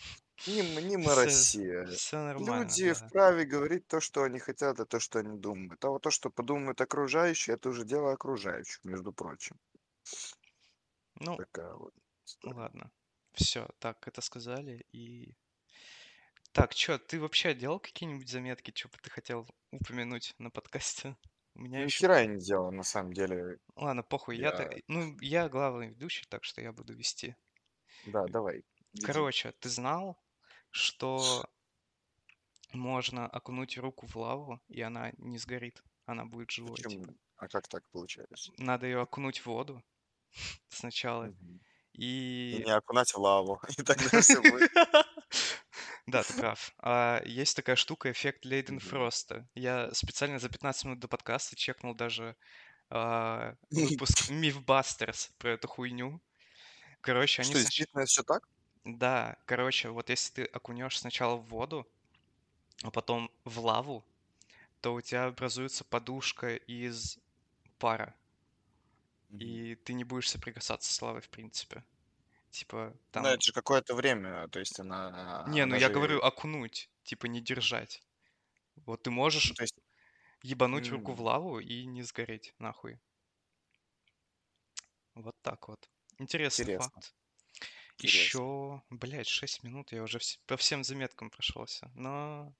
не, 0.48 0.82
не 0.84 0.98
мы 0.98 1.04
Все, 1.04 1.16
Россия. 1.16 1.86
все 1.86 2.18
нормально, 2.24 2.64
Люди 2.64 2.88
да. 2.88 2.94
вправе 2.96 3.46
говорить 3.46 3.88
то, 3.88 4.00
что 4.02 4.24
они 4.24 4.40
хотят, 4.40 4.80
и 4.80 4.86
то, 4.86 5.00
что 5.00 5.20
они 5.20 5.38
думают. 5.38 5.86
А 5.86 5.90
вот 5.90 6.02
то, 6.02 6.10
что 6.10 6.32
подумают 6.32 6.82
окружающие, 6.82 7.54
это 7.56 7.70
уже 7.70 7.86
дело 7.86 8.12
окружающих, 8.14 8.84
между 8.84 9.14
прочим. 9.14 9.58
Ну, 11.20 11.38
Такая 11.38 11.74
вот 11.76 11.94
история. 12.26 12.56
ладно. 12.56 12.92
Все, 13.34 13.68
так, 13.80 14.08
это 14.08 14.22
сказали 14.22 14.86
и... 14.92 15.36
Так, 16.52 16.76
чё, 16.76 16.98
ты 16.98 17.20
вообще 17.20 17.54
делал 17.54 17.80
какие-нибудь 17.80 18.30
заметки, 18.30 18.74
что 18.76 18.90
бы 18.90 18.98
ты 19.02 19.10
хотел 19.10 19.48
упомянуть 19.72 20.34
на 20.38 20.50
подкасте? 20.52 21.16
У 21.56 21.62
меня 21.62 21.80
Ни 21.80 21.86
еще... 21.86 22.00
хера 22.00 22.20
я 22.20 22.26
не 22.26 22.40
делал, 22.40 22.72
на 22.72 22.84
самом 22.84 23.14
деле. 23.14 23.60
Ладно, 23.76 24.04
похуй, 24.04 24.38
я... 24.38 24.50
Я... 24.50 24.82
Ну, 24.88 25.18
я 25.22 25.50
главный 25.50 25.90
ведущий, 25.90 26.26
так 26.30 26.44
что 26.44 26.62
я 26.62 26.72
буду 26.72 26.94
вести. 26.94 27.36
Да, 28.06 28.26
давай, 28.28 28.64
веди. 28.94 29.06
Короче, 29.06 29.52
ты 29.54 29.70
знал, 29.70 30.22
что 30.70 31.46
можно 32.74 33.28
окунуть 33.28 33.78
руку 33.78 34.08
в 34.08 34.16
лаву, 34.16 34.62
и 34.68 34.82
она 34.82 35.12
не 35.18 35.38
сгорит, 35.38 35.84
она 36.06 36.26
будет 36.26 36.52
живой, 36.52 36.78
типа. 36.78 37.14
А 37.38 37.48
как 37.48 37.68
так 37.68 37.84
получается? 37.92 38.52
Надо 38.58 38.86
ее 38.86 39.02
окунуть 39.02 39.40
в 39.40 39.48
воду 39.48 39.84
сначала, 40.70 41.26
Мгм. 41.26 41.60
И 42.52 42.62
и... 42.62 42.64
не 42.64 42.72
окунать 42.72 43.12
в 43.14 43.18
лаву, 43.18 43.62
и 43.78 43.84
тогда 43.84 44.22
все 44.22 44.42
будет. 44.42 44.72
Да, 46.08 46.24
ты 46.24 46.34
прав. 46.34 46.74
А 46.80 47.22
есть 47.26 47.56
такая 47.56 47.76
штука, 47.76 48.12
эффект 48.12 48.46
Мгм. 48.46 48.52
Лейденфроста. 48.52 49.48
Я 49.56 49.94
специально 49.94 50.40
за 50.40 50.50
15 50.50 50.86
минут 50.86 51.00
до 51.00 51.08
подкаста 51.08 51.56
чекнул 51.56 51.94
даже 51.96 52.36
а, 52.90 53.56
выпуск 53.72 54.30
Mythbusters 54.32 55.32
про 55.38 55.52
эту 55.52 55.68
хуйню. 55.68 56.22
Короче, 57.02 57.44
они 57.44 57.52
Что, 57.52 57.60
действительно 57.60 58.06
все 58.06 58.24
так? 58.24 58.48
Да, 58.84 59.38
короче, 59.46 59.90
вот 59.90 60.10
если 60.10 60.34
ты 60.34 60.44
окунешь 60.46 61.00
сначала 61.00 61.36
в 61.36 61.48
воду, 61.48 61.88
а 62.84 62.92
потом 62.92 63.32
в 63.46 63.60
лаву, 63.60 64.06
то 64.82 64.94
у 64.94 65.02
тебя 65.02 65.26
образуется 65.26 65.84
подушка 65.84 66.56
из 66.56 67.20
пара, 67.80 68.16
И 69.40 69.76
ты 69.76 69.94
не 69.94 70.04
будешь 70.04 70.30
соприкасаться 70.30 70.92
с 70.94 71.02
лавой, 71.02 71.22
в 71.22 71.30
принципе. 71.30 71.84
Типа, 72.50 72.92
Ну, 72.94 73.00
там... 73.12 73.26
это 73.26 73.42
же 73.42 73.54
какое-то 73.54 73.96
время, 73.96 74.48
то 74.50 74.60
есть 74.60 74.80
она, 74.80 75.46
Не, 75.48 75.66
ну 75.66 75.76
она 75.76 75.78
я 75.78 75.88
же, 75.88 75.94
говорю 75.94 76.20
окунуть, 76.22 76.90
типа 77.04 77.28
не 77.28 77.42
держать. 77.42 78.02
Вот 78.86 79.04
ты 79.04 79.10
ну, 79.10 79.16
можешь 79.18 79.52
то 79.52 79.64
есть, 79.64 79.76
ебануть 80.44 80.90
руку 80.90 81.14
в 81.14 81.22
лаву 81.22 81.60
и 81.60 81.86
не 81.86 82.04
сгореть, 82.04 82.54
нахуй. 82.60 83.00
Вот 85.16 85.36
так 85.42 85.68
вот. 85.68 85.90
Интересный 86.20 86.64
интересно, 86.64 86.92
факт. 86.92 87.16
интересно. 87.98 88.40
Еще, 88.40 88.84
блядь, 88.90 89.28
6 89.28 89.64
минут, 89.64 89.92
я 89.92 90.04
уже 90.04 90.18
вс- 90.18 90.40
по 90.48 90.58
всем 90.58 90.84
заметкам 90.84 91.30
прошелся. 91.30 91.92
Но 91.96 92.54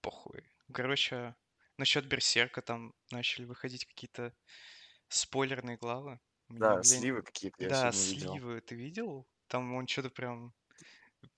похуй. 0.00 0.44
Короче, 0.72 1.34
насчет 1.76 2.06
Берсерка 2.06 2.62
там 2.62 2.94
начали 3.10 3.44
выходить 3.44 3.84
какие-то 3.86 4.34
спойлерные 5.08 5.76
главы. 5.76 6.20
Мне, 6.48 6.58
Да, 6.60 6.72
блин, 6.74 6.84
сливы 6.84 7.22
какие-то 7.22 7.62
я 7.64 7.68
да, 7.70 7.92
сегодня 7.92 8.10
видел. 8.14 8.32
сливы, 8.32 8.60
ты 8.60 8.74
видел? 8.74 9.26
Там 9.48 9.74
он 9.74 9.86
что-то 9.86 10.10
прям 10.10 10.54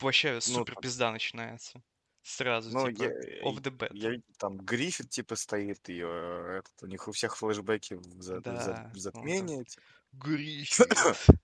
вообще 0.01 0.35
Ну, 0.35 0.41
супер 0.41 0.75
там, 0.75 0.83
пизда 0.83 1.13
начинается. 1.13 1.83
Сразу, 2.23 2.71
Ну, 2.71 2.89
я, 2.89 2.95
типа, 2.95 3.47
off 3.47 3.57
the 3.63 3.71
bat. 3.71 3.89
я 3.93 4.11
видел, 4.11 4.25
там 4.39 4.59
Гриффит, 4.59 5.09
типа, 5.09 5.35
стоит, 5.37 5.89
и 5.89 6.01
э, 6.03 6.59
этот, 6.59 6.83
у 6.83 6.87
них 6.87 7.09
у 7.09 7.13
всех 7.13 7.37
флешбеки 7.37 7.95
в, 7.95 8.21
за- 8.23 8.41
Да, 8.41 8.53
в 8.53 8.57
он 8.69 8.75
там 8.75 8.95
затмении. 8.99 9.65
типа. 9.65 9.83
Гриффит. 10.13 10.87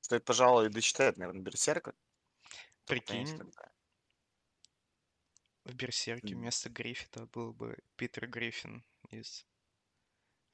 Стоит, 0.00 0.24
пожалуй, 0.26 0.68
дочитать, 0.68 1.16
наверное, 1.16 1.40
Берсерка. 1.40 1.94
Конечно, 2.84 3.38
Прикинь, 3.38 3.52
в 5.64 5.74
Берсерке 5.74 6.34
М. 6.34 6.40
вместо 6.40 6.68
Гриффита 6.68 7.26
был 7.26 7.54
бы 7.54 7.78
Питер 7.96 8.26
Гриффин 8.26 8.84
из 9.08 9.46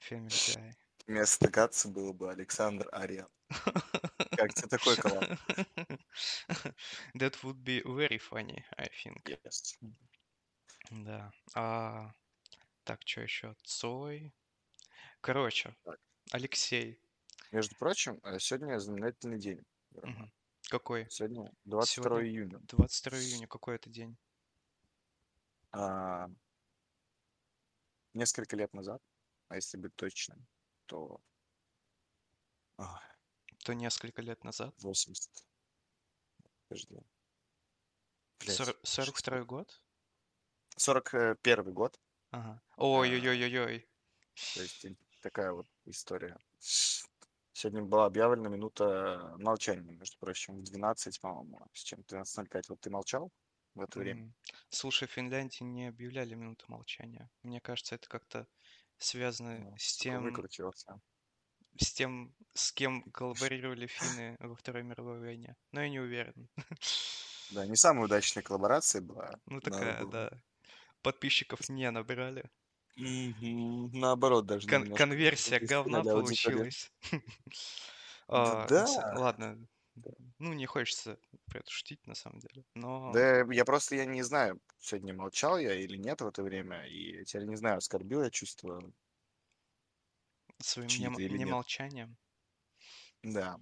Family 0.00 0.28
Guy. 0.28 0.72
Вместо 1.06 1.48
Гатса 1.48 1.88
было 1.88 2.12
бы 2.12 2.30
Александр 2.30 2.88
Ариан. 2.92 3.28
Как 4.36 4.54
тебе 4.54 4.68
такой 4.68 4.96
коллаб? 4.96 5.24
That 7.16 7.36
would 7.42 7.62
be 7.64 7.82
very 7.84 8.18
funny, 8.18 8.64
I 8.78 8.88
think. 8.88 9.20
Yes. 9.26 9.76
Да. 10.90 11.32
А, 11.54 12.12
так, 12.84 13.00
что 13.04 13.22
еще? 13.22 13.54
Цой. 13.64 14.32
Короче, 15.20 15.74
Так. 15.84 15.98
Алексей. 16.32 17.00
Между 17.52 17.74
прочим, 17.76 18.20
э, 18.22 18.38
сегодня 18.38 18.78
знаменательный 18.78 19.38
день. 19.38 19.60
Мгм. 19.90 20.32
Какой? 20.70 21.06
Сегодня 21.10 21.52
22 21.64 22.04
Сегодня 22.04 22.28
июня. 22.30 22.58
22 22.62 23.18
июня. 23.18 23.46
Какой 23.48 23.74
это 23.76 23.90
день? 23.90 24.16
А, 25.72 26.28
несколько 28.14 28.56
лет 28.56 28.72
назад, 28.74 29.02
а 29.50 29.56
если 29.56 29.76
быть 29.76 29.94
точным, 29.96 30.46
то 30.86 31.20
а, 32.78 33.00
То 33.64 33.74
несколько 33.74 34.22
лет 34.22 34.44
назад. 34.44 34.74
80. 34.80 35.44
Подожди. 36.68 37.00
Блядь, 38.38 38.56
Сор- 38.56 38.78
42 38.84 39.14
шестой. 39.16 39.44
год? 39.44 39.82
41 40.76 41.74
год. 41.74 42.00
Ага. 42.30 42.62
Ой-ой-ой-ой-ой. 42.76 43.88
то 44.54 44.62
есть 44.62 44.86
такая 45.20 45.52
вот 45.52 45.66
история. 45.84 46.38
Сегодня 47.52 47.82
была 47.82 48.06
объявлена 48.06 48.48
минута 48.48 49.34
молчания, 49.38 49.90
между 49.92 50.16
прочим, 50.18 50.60
в 50.60 50.62
12, 50.62 51.20
по-моему, 51.20 51.66
с 51.74 51.82
чем 51.82 52.00
12.05. 52.02 52.62
Вот 52.68 52.80
ты 52.80 52.88
молчал 52.88 53.32
в 53.74 53.80
это 53.80 53.98
время? 53.98 54.32
Слушай, 54.68 55.08
в 55.08 55.10
Финляндии 55.10 55.64
не 55.64 55.88
объявляли 55.88 56.34
минуту 56.36 56.66
молчания. 56.68 57.28
Мне 57.42 57.60
кажется, 57.60 57.96
это 57.96 58.08
как-то 58.08 58.46
связано 59.00 59.58
Ну, 59.58 59.74
с 59.78 59.96
тем, 59.96 60.22
выкрутился. 60.22 61.00
с 61.78 61.92
тем, 61.92 62.34
с 62.54 62.72
кем 62.72 63.02
коллаборировали 63.10 63.86
финны 63.86 64.36
во 64.38 64.54
Второй 64.54 64.82
мировой 64.82 65.18
войне. 65.20 65.56
Но 65.72 65.82
я 65.82 65.88
не 65.88 66.00
уверен. 66.00 66.48
Да, 67.50 67.66
не 67.66 67.76
самая 67.76 68.04
удачная 68.04 68.42
коллаборация 68.42 69.00
была. 69.02 69.34
Ну 69.46 69.60
такая, 69.60 70.00
было. 70.00 70.10
да. 70.12 70.30
Подписчиков 71.02 71.68
не 71.68 71.90
набрали. 71.90 72.44
Наоборот, 72.96 74.46
даже 74.46 74.68
Кон- 74.68 74.94
конверсия 74.94 75.58
говна 75.60 76.02
получилась. 76.02 76.92
Да, 77.10 77.18
А, 78.28 78.66
да, 78.68 78.86
Ладно, 79.16 79.58
да. 80.04 80.12
ну 80.38 80.52
не 80.54 80.66
хочется 80.66 81.18
про 81.46 81.60
это 81.60 81.70
шутить 81.70 82.06
на 82.06 82.14
самом 82.14 82.40
деле, 82.40 82.64
но 82.74 83.16
Да, 83.16 83.44
я 83.52 83.64
просто 83.66 83.94
я 83.96 84.06
не 84.06 84.22
знаю, 84.22 84.58
сегодня 84.78 85.12
молчал 85.14 85.58
я 85.58 85.74
или 85.74 85.96
нет 85.98 86.20
в 86.22 86.26
это 86.26 86.42
время, 86.42 86.86
и 86.86 87.24
теперь 87.26 87.44
не 87.46 87.56
знаю, 87.56 87.76
оскорбил 87.78 88.22
я 88.22 88.30
чувства 88.30 88.90
своим 90.60 91.18
или 91.18 91.38
нет. 91.38 91.58
немолчанием, 91.68 92.16
Да. 93.22 93.58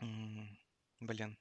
м, 0.00 0.58
блин, 1.00 1.38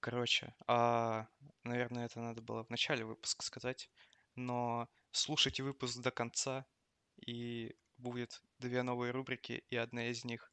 короче, 0.00 0.54
а, 0.68 1.28
наверное, 1.64 2.06
это 2.06 2.20
надо 2.20 2.42
было 2.42 2.64
в 2.64 2.70
начале 2.70 3.04
выпуска 3.04 3.44
сказать, 3.44 3.90
но 4.36 4.88
слушайте 5.12 5.62
выпуск 5.64 6.00
до 6.02 6.10
конца, 6.10 6.66
и 7.26 7.76
будет 7.98 8.42
две 8.58 8.82
новые 8.82 9.12
рубрики, 9.12 9.64
и 9.70 9.76
одна 9.76 10.08
из 10.10 10.24
них 10.24 10.52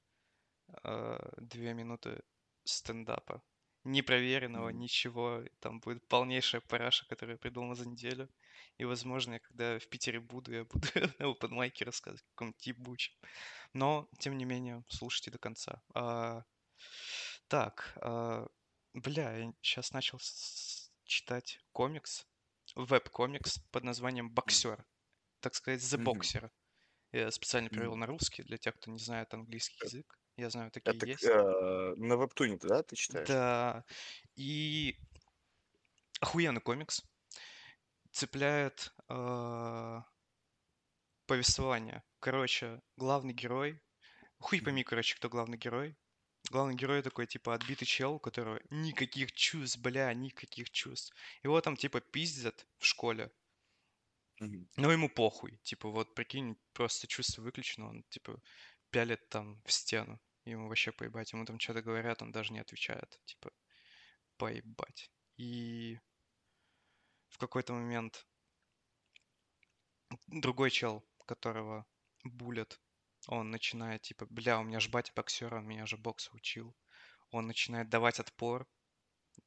две 1.37 1.73
минуты 1.73 2.21
стендапа. 2.63 3.41
Непроверенного, 3.83 4.69
М. 4.69 4.79
ничего. 4.79 5.43
Там 5.59 5.79
будет 5.79 6.07
полнейшая 6.07 6.61
параша, 6.61 7.05
которую 7.07 7.35
я 7.35 7.37
придумал 7.37 7.75
за 7.75 7.87
неделю. 7.87 8.29
И, 8.79 8.85
возможно, 8.85 9.33
я 9.33 9.39
когда 9.39 9.77
в 9.77 9.87
Питере 9.89 10.19
буду, 10.19 10.51
я 10.53 10.63
буду 10.63 10.87
на 11.19 11.25
open 11.25 11.83
рассказывать 11.85 12.23
о 12.23 12.29
каком-нибудь 12.31 12.67
ебучем. 12.67 13.13
Но, 13.73 14.09
тем 14.19 14.37
не 14.37 14.45
менее, 14.45 14.83
слушайте 14.89 15.31
до 15.31 15.37
конца. 15.37 15.83
А, 15.93 16.43
так, 17.47 17.93
а, 18.01 18.47
бля, 18.93 19.37
я 19.37 19.53
сейчас 19.61 19.91
начал 19.93 20.19
с- 20.19 20.91
читать 21.03 21.59
комикс, 21.71 22.25
веб-комикс 22.75 23.59
под 23.71 23.83
названием 23.83 24.31
«Боксер». 24.31 24.85
Так 25.41 25.53
сказать, 25.55 25.81
The. 25.81 26.03
Boxer. 26.03 26.49
Я 27.11 27.31
специально 27.31 27.69
перевел 27.69 27.91
Мгм. 27.91 27.99
на 28.01 28.05
русский 28.07 28.43
для 28.43 28.57
тех, 28.57 28.75
кто 28.75 28.91
не 28.91 28.99
знает 28.99 29.33
английский 29.33 29.77
Э, 29.81 29.85
язык. 29.85 30.17
Я 30.37 30.49
знаю, 30.49 30.69
такие 30.71 30.95
Это 30.95 31.05
есть. 31.05 31.23
э, 31.23 31.93
на 31.97 32.15
вебтуне, 32.15 32.57
да, 32.61 32.83
ты 32.83 32.95
читаешь? 32.95 33.27
Да. 33.27 33.85
И 34.35 34.97
охуенный 36.19 36.61
комикс. 36.61 37.03
Цепляет 38.11 38.93
э, 39.09 40.01
повествование. 41.25 42.03
Короче, 42.19 42.81
главный 42.97 43.33
герой. 43.33 43.81
Хуй 44.39 44.61
пойми, 44.61 44.83
короче, 44.83 45.15
кто 45.15 45.29
главный 45.29 45.57
герой. 45.57 45.95
Главный 46.51 46.75
герой 46.75 47.01
такой, 47.01 47.27
типа, 47.27 47.55
отбитый 47.55 47.87
чел, 47.87 48.15
у 48.15 48.19
которого 48.19 48.59
никаких 48.69 49.31
чувств, 49.31 49.79
бля, 49.79 50.13
никаких 50.13 50.69
чувств. 50.69 51.15
Его 51.43 51.59
там, 51.61 51.75
типа, 51.75 52.01
пиздят 52.01 52.67
в 52.77 52.85
школе, 52.85 53.31
но 54.39 54.91
ему 54.91 55.09
похуй. 55.09 55.57
Типа, 55.63 55.89
вот, 55.89 56.13
прикинь, 56.13 56.57
просто 56.73 57.07
чувство 57.07 57.41
выключено, 57.41 57.89
он, 57.89 58.03
типа, 58.09 58.41
пялит 58.95 59.27
там 59.27 59.61
в 59.65 59.73
стену. 59.73 60.21
Ему 60.45 60.69
вообще 60.69 60.93
поебать. 60.93 61.33
Ему 61.33 61.43
там 61.43 61.59
что-то 61.59 61.81
говорят, 61.81 62.21
он 62.21 62.31
даже 62.31 62.53
не 62.53 62.59
отвечает. 62.59 63.19
Типа, 63.25 63.51
поебать. 64.37 65.11
И 65.37 65.99
в 67.27 67.37
какой-то 67.37 67.73
момент 67.73 68.25
другой 70.27 70.69
чел, 70.71 71.03
которого 71.25 71.85
булят, 72.23 72.79
он 73.27 73.51
начинает, 73.51 74.03
типа, 74.03 74.27
бля, 74.29 74.59
у 74.59 74.63
меня 74.63 74.79
ж 74.79 74.89
батя 74.89 75.11
боксер, 75.15 75.53
он 75.53 75.67
меня 75.67 75.85
же 75.85 75.97
боксу 75.97 76.31
учил. 76.33 76.73
Он 77.31 77.47
начинает 77.47 77.89
давать 77.89 78.19
отпор 78.21 78.67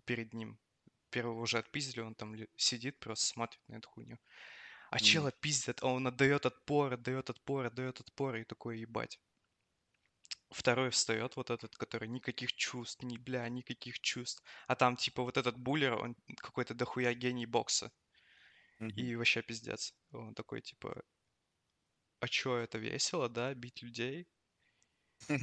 перед 0.05 0.35
ним. 0.35 0.61
Первого 1.11 1.41
уже 1.43 1.59
отпиздили, 1.59 2.01
он 2.03 2.15
там 2.15 2.37
сидит, 2.57 3.01
просто 3.01 3.27
смотрит 3.27 3.63
на 3.69 3.77
эту 3.77 3.89
хуйню. 3.89 4.19
А 4.91 5.01
Мгм. 5.01 5.01
чела 5.01 5.33
пиздят, 5.33 5.83
а 5.83 5.89
он 5.89 6.07
отдает 6.07 6.47
отпор, 6.47 6.95
отдает 6.95 7.31
отпор, 7.31 7.67
отдает 7.67 8.01
отпор, 8.01 8.37
и 8.37 8.45
такой, 8.45 8.81
ебать. 8.81 9.21
Второй 10.51 10.91
встает, 10.91 11.37
вот 11.37 11.51
этот, 11.51 11.77
который 11.77 12.09
никаких 12.09 12.53
чувств, 12.55 13.03
ни 13.03 13.19
бля, 13.19 13.49
никаких 13.49 14.01
чувств. 14.01 14.43
А 14.67 14.77
там, 14.77 14.97
типа, 14.97 15.23
вот 15.23 15.37
этот 15.37 15.59
буллер, 15.59 15.95
он 15.95 16.17
какой-то 16.39 16.75
дохуя 16.75 17.13
гений 17.15 17.47
бокса. 17.47 17.93
Мгм. 18.81 18.91
И 18.97 19.15
вообще 19.17 19.43
пиздец. 19.43 19.95
Он 20.13 20.35
такой, 20.35 20.61
типа, 20.63 21.03
а 22.21 22.29
чё, 22.29 22.57
это 22.59 22.79
весело, 22.79 23.29
да, 23.29 23.55
бить 23.55 23.83
людей? 23.83 24.29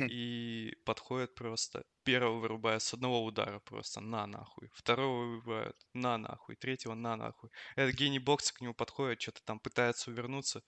И 0.08 0.74
подходит 0.86 1.36
просто. 1.36 1.84
Первого 2.04 2.40
вырубает 2.40 2.82
с 2.82 2.94
одного 2.94 3.24
удара 3.26 3.60
просто 3.60 4.00
на 4.02 4.28
нахуй. 4.28 4.70
Второго 4.74 5.26
вырубает 5.26 5.76
на 5.94 6.18
нахуй. 6.18 6.56
Третьего 6.56 6.94
на 6.96 7.16
нахуй. 7.18 7.50
Этот 7.76 7.96
гений 7.96 8.20
бокса 8.20 8.54
к 8.54 8.62
нему 8.62 8.74
подходит, 8.74 9.22
что-то 9.22 9.42
там 9.44 9.60
пытается 9.60 10.12
увернуться. 10.12 10.62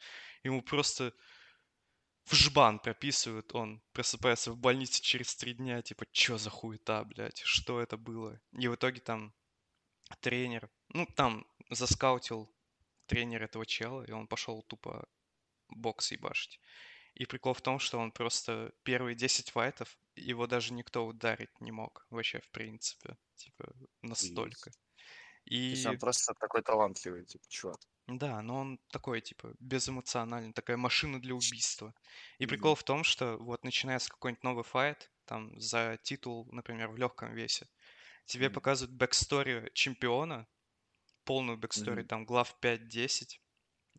Ему 0.43 0.61
просто 0.61 1.13
в 2.27 2.35
жбан 2.35 2.79
прописывают. 2.79 3.55
Он 3.55 3.81
просыпается 3.93 4.51
в 4.51 4.57
больнице 4.57 5.01
через 5.01 5.35
три 5.35 5.53
дня. 5.53 5.81
Типа, 5.81 6.05
чё 6.11 6.37
за 6.37 6.49
хуета, 6.49 7.03
блядь? 7.05 7.39
Что 7.39 7.79
это 7.81 7.97
было? 7.97 8.39
И 8.51 8.67
в 8.67 8.75
итоге 8.75 8.99
там 8.99 9.33
тренер, 10.19 10.69
ну, 10.89 11.05
там 11.15 11.45
заскаутил 11.69 12.53
тренер 13.05 13.43
этого 13.43 13.65
чела, 13.65 14.03
и 14.03 14.11
он 14.11 14.27
пошел 14.27 14.61
тупо 14.63 15.07
бокс 15.69 16.11
ебашить. 16.11 16.59
И 17.13 17.25
прикол 17.25 17.53
в 17.53 17.61
том, 17.61 17.79
что 17.79 17.97
он 17.97 18.11
просто 18.11 18.73
первые 18.83 19.15
10 19.15 19.49
файтов, 19.49 19.97
его 20.15 20.47
даже 20.47 20.73
никто 20.73 21.05
ударить 21.05 21.61
не 21.61 21.71
мог 21.71 22.05
вообще, 22.09 22.39
в 22.41 22.49
принципе. 22.51 23.17
Типа, 23.35 23.73
настолько. 24.01 24.71
То 25.69 25.75
есть 25.75 25.85
И 25.85 25.87
он 25.87 25.97
просто 25.97 26.33
такой 26.33 26.61
талантливый, 26.61 27.25
типа, 27.25 27.45
чувак. 27.47 27.79
да, 28.07 28.41
но 28.41 28.59
он 28.59 28.79
такой, 28.91 29.19
типа, 29.21 29.53
безэмоциональный, 29.59 30.53
такая 30.53 30.77
машина 30.77 31.21
для 31.21 31.35
убийства. 31.35 31.93
И 32.39 32.45
прикол 32.45 32.75
в 32.75 32.83
том, 32.83 33.03
что 33.03 33.37
вот 33.37 33.63
начинается 33.63 34.09
какой-нибудь 34.09 34.43
новый 34.43 34.63
файт, 34.63 35.11
там, 35.25 35.59
за 35.59 35.97
титул, 36.01 36.47
например, 36.51 36.89
в 36.89 36.97
легком 36.97 37.33
весе, 37.33 37.67
тебе 38.25 38.49
Мгм. 38.49 38.51
показывают 38.51 38.97
backstory 38.97 39.71
чемпиона, 39.73 40.47
полную 41.25 41.57
backstory, 41.57 42.03
Мгм. 42.03 42.09
там, 42.09 42.25
глав 42.25 42.59
5-10, 42.61 43.41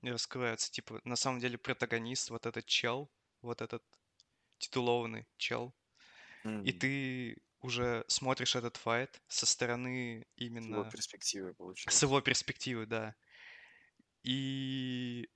и 0.03 0.11
раскрывается, 0.11 0.71
типа, 0.73 1.01
на 1.05 1.17
самом 1.17 1.41
деле 1.41 1.59
протагонист, 1.59 2.31
вот 2.31 2.47
этот 2.47 2.67
чел, 2.67 3.13
вот 3.43 3.63
этот 3.63 3.85
титулованный 4.59 5.29
чел. 5.39 5.75
И 6.63 6.73
Мгм. 6.73 6.73
ты 6.73 7.39
уже 7.61 8.05
смотришь 8.09 8.57
этот 8.57 8.77
fight 8.77 9.21
со 9.29 9.47
стороны 9.47 10.19
Его 10.19 10.25
именно... 10.37 10.91
перспективы, 10.91 11.53
С 11.53 11.57
получается. 11.57 12.07
его 12.07 12.21
перспективы, 12.21 12.87
да. 12.87 13.15
И 14.23 15.29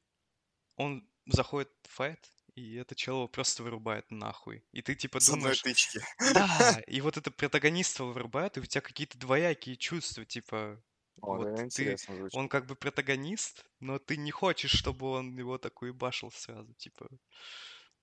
он 0.76 1.08
заходит 1.26 1.70
в 1.84 1.88
fight, 1.92 2.30
и 2.54 2.74
этот 2.74 2.98
чел 2.98 3.16
его 3.16 3.28
просто 3.28 3.62
вырубает 3.62 4.10
нахуй. 4.10 4.64
И 4.72 4.82
ты 4.82 4.94
типа 4.94 5.20
С 5.20 5.28
одной 5.28 5.40
думаешь, 5.40 5.62
тычки. 5.62 6.00
да, 6.18 6.80
и 6.86 7.00
вот 7.00 7.16
это 7.16 7.30
протагониста 7.30 8.04
вырубает, 8.04 8.56
и 8.56 8.60
у 8.60 8.64
тебя 8.64 8.80
какие-то 8.82 9.18
двоякие 9.18 9.76
чувства, 9.76 10.24
типа, 10.24 10.82
О, 11.20 11.36
вот 11.36 11.48
это 11.48 11.68
ты, 11.68 11.96
звучит. 11.96 12.34
он 12.34 12.48
как 12.48 12.66
бы 12.66 12.76
протагонист, 12.76 13.64
но 13.80 13.98
ты 13.98 14.16
не 14.16 14.30
хочешь, 14.30 14.72
чтобы 14.72 15.06
он 15.10 15.36
его 15.36 15.58
такой 15.58 15.92
башил 15.92 16.30
сразу, 16.30 16.74
типа. 16.74 17.08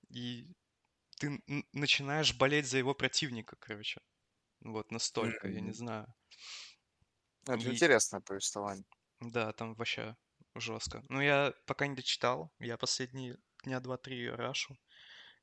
И 0.09 0.47
ты 1.19 1.41
начинаешь 1.73 2.35
болеть 2.37 2.67
за 2.67 2.79
его 2.79 2.95
противника, 2.95 3.57
короче. 3.59 4.01
Вот 4.61 4.91
настолько, 4.91 5.49
я 5.49 5.61
не 5.61 5.73
знаю. 5.73 6.13
Это 7.45 7.69
И 7.69 7.69
интересное 7.69 8.21
повествование. 8.21 8.85
да, 9.21 9.51
там 9.53 9.75
вообще 9.75 10.15
жестко. 10.55 11.03
Ну, 11.09 11.21
я 11.21 11.53
пока 11.65 11.87
не 11.87 11.95
дочитал, 11.95 12.51
я 12.59 12.77
последние 12.77 13.37
дня 13.63 13.79
два-три 13.79 14.29
рашу, 14.29 14.77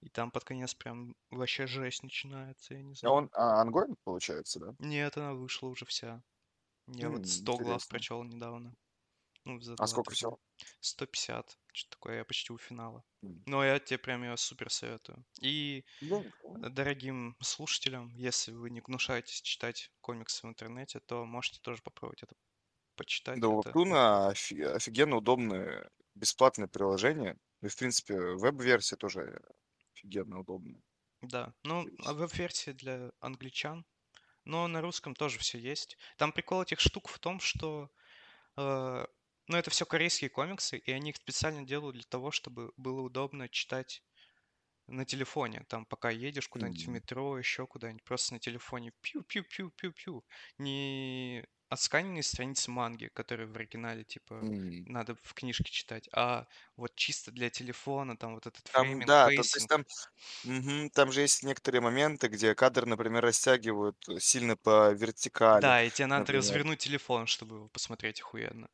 и 0.00 0.10
там 0.10 0.30
под 0.32 0.44
конец 0.44 0.74
прям 0.74 1.16
вообще 1.30 1.66
жесть 1.66 2.02
начинается, 2.04 2.74
я 2.74 2.82
не 2.82 2.94
А 3.02 3.10
знаю. 3.10 3.18
он 3.18 3.30
а, 3.32 3.62
ongoing, 3.62 3.98
получается, 4.04 4.60
да? 4.60 4.74
Нет, 4.78 5.18
она 5.18 5.34
вышла 5.34 5.68
уже 5.68 5.84
вся. 5.84 6.22
Я 6.88 7.10
вот 7.10 7.26
М, 7.26 7.28
100 7.28 7.58
глав 7.58 7.86
интересно. 7.86 7.88
прочел 7.88 8.24
недавно. 8.24 8.74
Ну, 9.46 9.60
за 9.60 9.76
А 9.78 9.86
сколько 9.86 10.12
2-3 10.12 10.16
дня. 10.18 10.28
всего? 10.28 10.38
150, 10.80 11.58
что 11.72 11.90
такое, 11.90 12.18
я 12.18 12.24
почти 12.26 12.52
у 12.52 12.58
финала. 12.58 13.04
Но 13.46 13.64
я 13.64 13.78
тебе 13.78 13.98
прям 13.98 14.24
ее 14.24 14.36
супер 14.36 14.70
советую. 14.70 15.24
И 15.40 15.84
э, 16.62 16.70
дорогим 16.70 17.36
слушателям, 17.42 18.14
если 18.16 18.52
вы 18.52 18.70
не 18.70 18.80
гнушаетесь 18.82 19.42
читать 19.42 19.92
комиксы 20.02 20.46
в 20.46 20.50
интернете, 20.50 21.00
то 21.00 21.24
можете 21.26 21.60
тоже 21.60 21.82
попробовать 21.82 22.24
это 22.24 22.36
почитать. 22.96 23.50
Да, 23.52 23.52
Это 23.52 23.76
офи- 24.30 24.62
офигенно 24.62 25.16
удобное 25.16 25.90
бесплатное 26.14 26.68
приложение. 26.68 27.38
И, 27.62 27.68
в 27.68 27.76
принципе, 27.76 28.18
веб-версия 28.18 28.96
тоже 28.96 29.40
офигенно 29.94 30.40
удобная. 30.40 30.82
Да, 31.22 31.54
ну, 31.64 31.88
а 31.98 32.12
веб-версия 32.14 32.72
для 32.72 33.10
англичан, 33.20 33.84
но 34.44 34.68
на 34.68 34.80
русском 34.82 35.14
тоже 35.14 35.38
все 35.38 35.58
есть. 35.58 35.98
Там 36.18 36.32
прикол 36.32 36.62
этих 36.62 36.80
штук 36.80 37.08
в 37.08 37.18
том, 37.20 37.40
что, 37.40 37.90
э, 38.56 39.06
ну, 39.48 39.56
это 39.58 39.70
все 39.70 39.86
корейские 39.86 40.30
комиксы, 40.30 40.78
и 40.78 40.92
они 40.92 41.10
их 41.10 41.16
специально 41.16 41.64
делают 41.64 41.94
для 41.96 42.04
того, 42.04 42.30
чтобы 42.30 42.72
было 42.76 43.00
удобно 43.02 43.48
читать 43.48 44.02
на 44.88 45.04
телефоне. 45.04 45.64
Там, 45.68 45.86
пока 45.86 46.10
едешь 46.10 46.48
куда-нибудь 46.48 46.84
в 46.86 46.88
м, 46.88 46.92
метро, 46.92 47.38
еще 47.38 47.66
куда-нибудь, 47.66 48.04
просто 48.04 48.34
на 48.34 48.40
телефоне 48.40 48.92
пью-пью-пью-пью-пью. 49.02 50.24
Не 50.58 51.44
отсканенные 51.68 52.22
страницы 52.22 52.70
манги, 52.70 53.08
которые 53.08 53.48
в 53.48 53.56
оригинале, 53.56 54.04
типа, 54.04 54.46
м. 54.46 54.86
надо 54.86 55.16
в 55.16 55.34
книжке 55.34 55.70
читать, 55.72 56.08
а 56.12 56.46
вот 56.76 56.94
чисто 56.96 57.32
для 57.32 57.50
телефона, 57.50 58.16
там 58.16 58.34
вот 58.34 58.46
этот 58.46 58.68
Там, 58.72 59.04
фрейминг, 59.06 59.06
да, 59.06 59.30
то, 59.32 59.42
то 59.48 59.58
есть 59.58 59.68
там, 59.68 59.84
мгм, 60.44 60.90
там 60.90 61.12
же 61.12 61.22
есть 61.22 61.42
некоторые 61.44 61.80
моменты, 61.82 62.28
где 62.28 62.54
кадр, 62.54 62.86
например, 62.86 63.24
растягивают 63.24 63.98
сильно 64.20 64.56
по 64.56 64.92
вертикали, 64.92 65.74
Да, 65.74 65.82
и 65.82 65.90
тебе 65.90 66.06
надо 66.06 66.32
например. 66.32 66.34
развернуть 66.34 66.78
телефон, 66.78 67.26
чтобы 67.26 67.56
его 67.56 67.68
посмотреть 67.68 68.20
охуенно. 68.20 68.68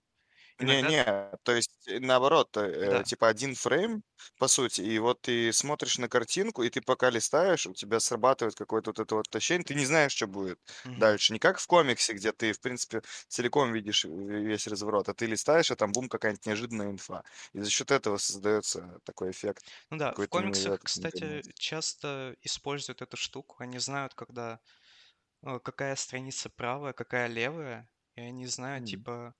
Иногда... 0.62 0.92
Не-не, 0.92 1.04
то 1.42 1.52
есть 1.52 1.88
э, 1.88 1.98
наоборот, 2.00 2.56
э, 2.56 3.02
Да. 3.02 3.04
типа 3.04 3.28
один 3.28 3.54
фрейм, 3.56 4.04
по 4.38 4.48
сути, 4.48 4.80
и 4.80 4.98
вот 5.00 5.22
ты 5.22 5.52
смотришь 5.52 5.98
на 5.98 6.08
картинку, 6.08 6.62
и 6.62 6.70
ты 6.70 6.80
пока 6.80 7.10
листаешь, 7.10 7.66
у 7.66 7.74
тебя 7.74 7.98
срабатывает 8.00 8.54
какое-то 8.54 8.90
вот 8.90 9.00
это 9.00 9.14
вот 9.16 9.34
ощущение, 9.34 9.64
ты 9.64 9.74
не 9.74 9.84
знаешь, 9.86 10.12
что 10.12 10.26
будет 10.28 10.60
Мгм. 10.84 10.96
дальше. 10.96 11.32
Не 11.32 11.38
как 11.40 11.58
в 11.58 11.66
комиксе, 11.66 12.12
где 12.12 12.32
ты, 12.32 12.52
в 12.52 12.60
принципе, 12.60 13.02
целиком 13.28 13.72
видишь 13.72 14.04
весь 14.04 14.66
разворот, 14.68 15.08
а 15.08 15.14
ты 15.14 15.26
листаешь, 15.26 15.70
а 15.70 15.76
там 15.76 15.92
бум, 15.92 16.08
какая-нибудь 16.08 16.46
неожиданная 16.46 16.90
инфа. 16.90 17.22
И 17.52 17.60
за 17.60 17.70
счет 17.70 17.90
этого 17.90 18.18
создается 18.18 18.98
такой 19.04 19.30
эффект 19.32 19.64
Ну 19.90 19.98
да, 19.98 20.14
в 20.14 20.28
комиксах, 20.28 20.78
кстати, 20.82 21.42
информации. 21.42 21.52
часто 21.54 22.36
используют 22.40 23.02
эту 23.02 23.16
штуку. 23.16 23.56
Они 23.58 23.78
знают, 23.78 24.14
когда 24.14 24.60
э, 25.44 25.58
какая 25.60 25.96
страница 25.96 26.50
правая, 26.50 26.92
какая 26.94 27.28
левая, 27.28 27.90
и 28.16 28.22
они 28.22 28.46
знают, 28.46 28.84
М, 28.84 28.86
типа, 28.86 29.34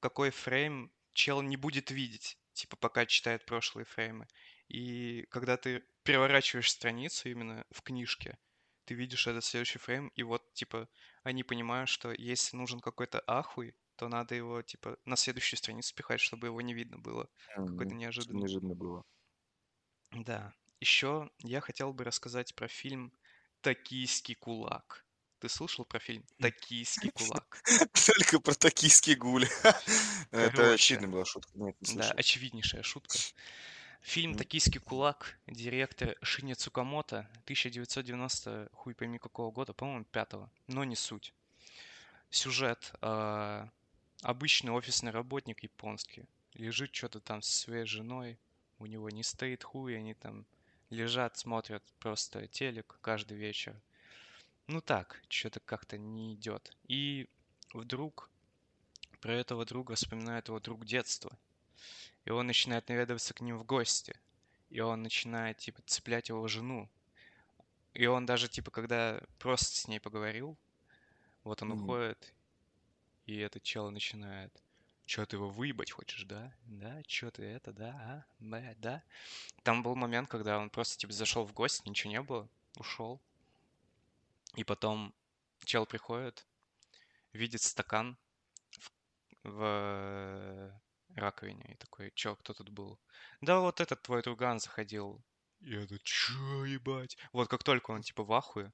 какой 0.00 0.30
фрейм 0.30 0.92
чел 1.12 1.42
не 1.42 1.56
будет 1.56 1.90
видеть, 1.90 2.38
типа, 2.52 2.76
пока 2.76 3.06
читает 3.06 3.46
прошлые 3.46 3.84
фреймы. 3.84 4.26
И 4.68 5.26
когда 5.30 5.56
ты 5.56 5.84
переворачиваешь 6.04 6.70
страницу 6.70 7.28
именно 7.30 7.64
в 7.70 7.82
книжке, 7.82 8.38
ты 8.84 8.94
видишь 8.94 9.26
этот 9.26 9.44
следующий 9.44 9.78
фрейм, 9.78 10.08
и 10.08 10.22
вот, 10.22 10.54
типа, 10.54 10.88
они 11.22 11.42
понимают, 11.44 11.88
что 11.90 12.12
если 12.12 12.56
нужен 12.56 12.80
какой-то 12.80 13.22
ахуй, 13.26 13.74
то 13.96 14.08
надо 14.08 14.34
его, 14.34 14.62
типа, 14.62 14.98
на 15.04 15.16
следующую 15.16 15.58
страницу 15.58 15.94
пихать, 15.94 16.20
чтобы 16.20 16.46
его 16.48 16.60
не 16.60 16.74
видно 16.74 16.98
было. 16.98 17.28
Какой-то 17.64 17.94
м, 17.94 17.98
Что 18.16 18.34
неожиданный. 18.34 18.36
неожиданно 18.36 18.74
было. 18.74 19.04
Да. 20.12 20.54
Еще 20.80 21.30
я 21.38 21.60
хотел 21.62 21.94
бы 21.94 22.04
рассказать 22.04 22.54
про 22.54 22.68
фильм 22.68 23.12
«Токийский 23.62 24.34
кулак». 24.34 25.06
Ты 25.40 25.48
слышал 25.48 25.84
про 25.84 26.00
фильм 26.00 26.24
«Токийский 26.40 27.10
кулак»? 27.10 27.62
Только 28.06 28.40
про 28.40 28.54
токийский 28.54 29.14
гуль. 29.14 29.46
Это 30.32 30.72
очевидная 30.72 31.08
была 31.08 31.24
шутка. 31.24 31.50
Да, 31.54 32.10
очевиднейшая 32.10 32.82
шутка. 32.82 33.16
Фильм 34.02 34.36
«Токийский 34.36 34.80
кулак», 34.80 35.38
директор 35.46 36.16
Шиня 36.22 36.54
Цукамото, 36.54 37.28
1990, 37.44 38.68
хуй 38.72 38.94
пойми 38.94 39.18
какого 39.18 39.52
года, 39.52 39.72
по-моему, 39.72 40.04
пятого, 40.04 40.50
но 40.66 40.84
не 40.84 40.96
суть. 40.96 41.32
Сюжет. 42.30 42.92
а, 43.00 43.68
Обычный 44.22 44.72
офисный 44.72 45.12
работник 45.12 45.62
японский. 45.62 46.24
Лежит 46.54 46.92
что-то 46.94 47.20
там 47.20 47.42
со 47.42 47.56
своей 47.56 47.84
женой, 47.84 48.38
у 48.80 48.86
него 48.86 49.10
не 49.10 49.22
стоит 49.22 49.62
хуй, 49.62 49.96
они 49.96 50.14
там 50.14 50.44
лежат, 50.90 51.38
смотрят 51.38 51.84
просто 52.00 52.48
телек 52.48 52.98
каждый 53.00 53.36
вечер. 53.36 53.80
Ну 54.68 54.82
так, 54.82 55.22
что-то 55.30 55.60
как-то 55.60 55.96
не 55.96 56.34
идет. 56.34 56.76
И 56.86 57.26
вдруг 57.72 58.30
про 59.20 59.34
этого 59.34 59.64
друга 59.66 59.94
вспоминает 59.96 60.48
его 60.48 60.60
друг 60.60 60.86
детства. 60.86 61.38
И 62.24 62.30
он 62.30 62.46
начинает 62.48 62.88
наведываться 62.88 63.34
к 63.34 63.40
ним 63.42 63.58
в 63.58 63.64
гости. 63.64 64.20
И 64.70 64.80
он 64.80 65.02
начинает, 65.02 65.58
типа, 65.58 65.82
цеплять 65.86 66.30
его 66.30 66.48
жену. 66.48 66.90
И 67.94 68.06
он 68.06 68.26
даже, 68.26 68.48
типа, 68.48 68.70
когда 68.70 69.20
просто 69.38 69.76
с 69.76 69.88
ней 69.88 70.00
поговорил, 70.00 70.58
вот 71.44 71.62
он 71.62 71.72
м. 71.72 71.72
уходит, 71.72 72.34
и 73.26 73.38
этот 73.38 73.62
чел 73.64 73.90
начинает. 73.90 74.62
Чё 75.06 75.26
ты 75.26 75.36
его 75.36 75.50
выебать 75.50 75.92
хочешь, 75.92 76.24
да? 76.24 76.54
Да? 76.66 77.02
Чё 77.04 77.30
ты 77.30 77.42
это, 77.44 77.72
да? 77.72 77.90
А? 78.00 78.26
Да, 78.38 78.74
да? 78.76 79.04
Там 79.64 79.82
был 79.82 79.94
момент, 79.96 80.28
когда 80.28 80.58
он 80.58 80.70
просто, 80.70 80.98
типа, 80.98 81.12
зашел 81.12 81.44
в 81.46 81.52
гости, 81.52 81.88
ничего 81.88 82.12
не 82.12 82.22
было, 82.22 82.50
ушел. 82.78 83.22
И 84.58 84.64
потом 84.64 85.14
чел 85.64 85.86
приходит, 85.86 86.44
видит 87.32 87.62
стакан 87.62 88.18
в, 89.44 89.60
в 89.60 90.80
раковине. 91.14 91.74
И 91.74 91.76
такой, 91.76 92.10
чё, 92.16 92.34
кто 92.34 92.54
тут 92.54 92.70
был? 92.70 92.98
Да 93.40 93.60
вот 93.60 93.80
этот 93.80 94.02
твой 94.02 94.20
друган 94.20 94.58
заходил. 94.58 95.22
И 95.60 95.76
это, 95.76 95.96
чё, 96.02 96.64
ебать? 96.64 97.16
Вот 97.32 97.48
как 97.48 97.62
только 97.62 97.92
он, 97.92 98.02
типа, 98.02 98.24
в 98.24 98.32
ахуе, 98.32 98.72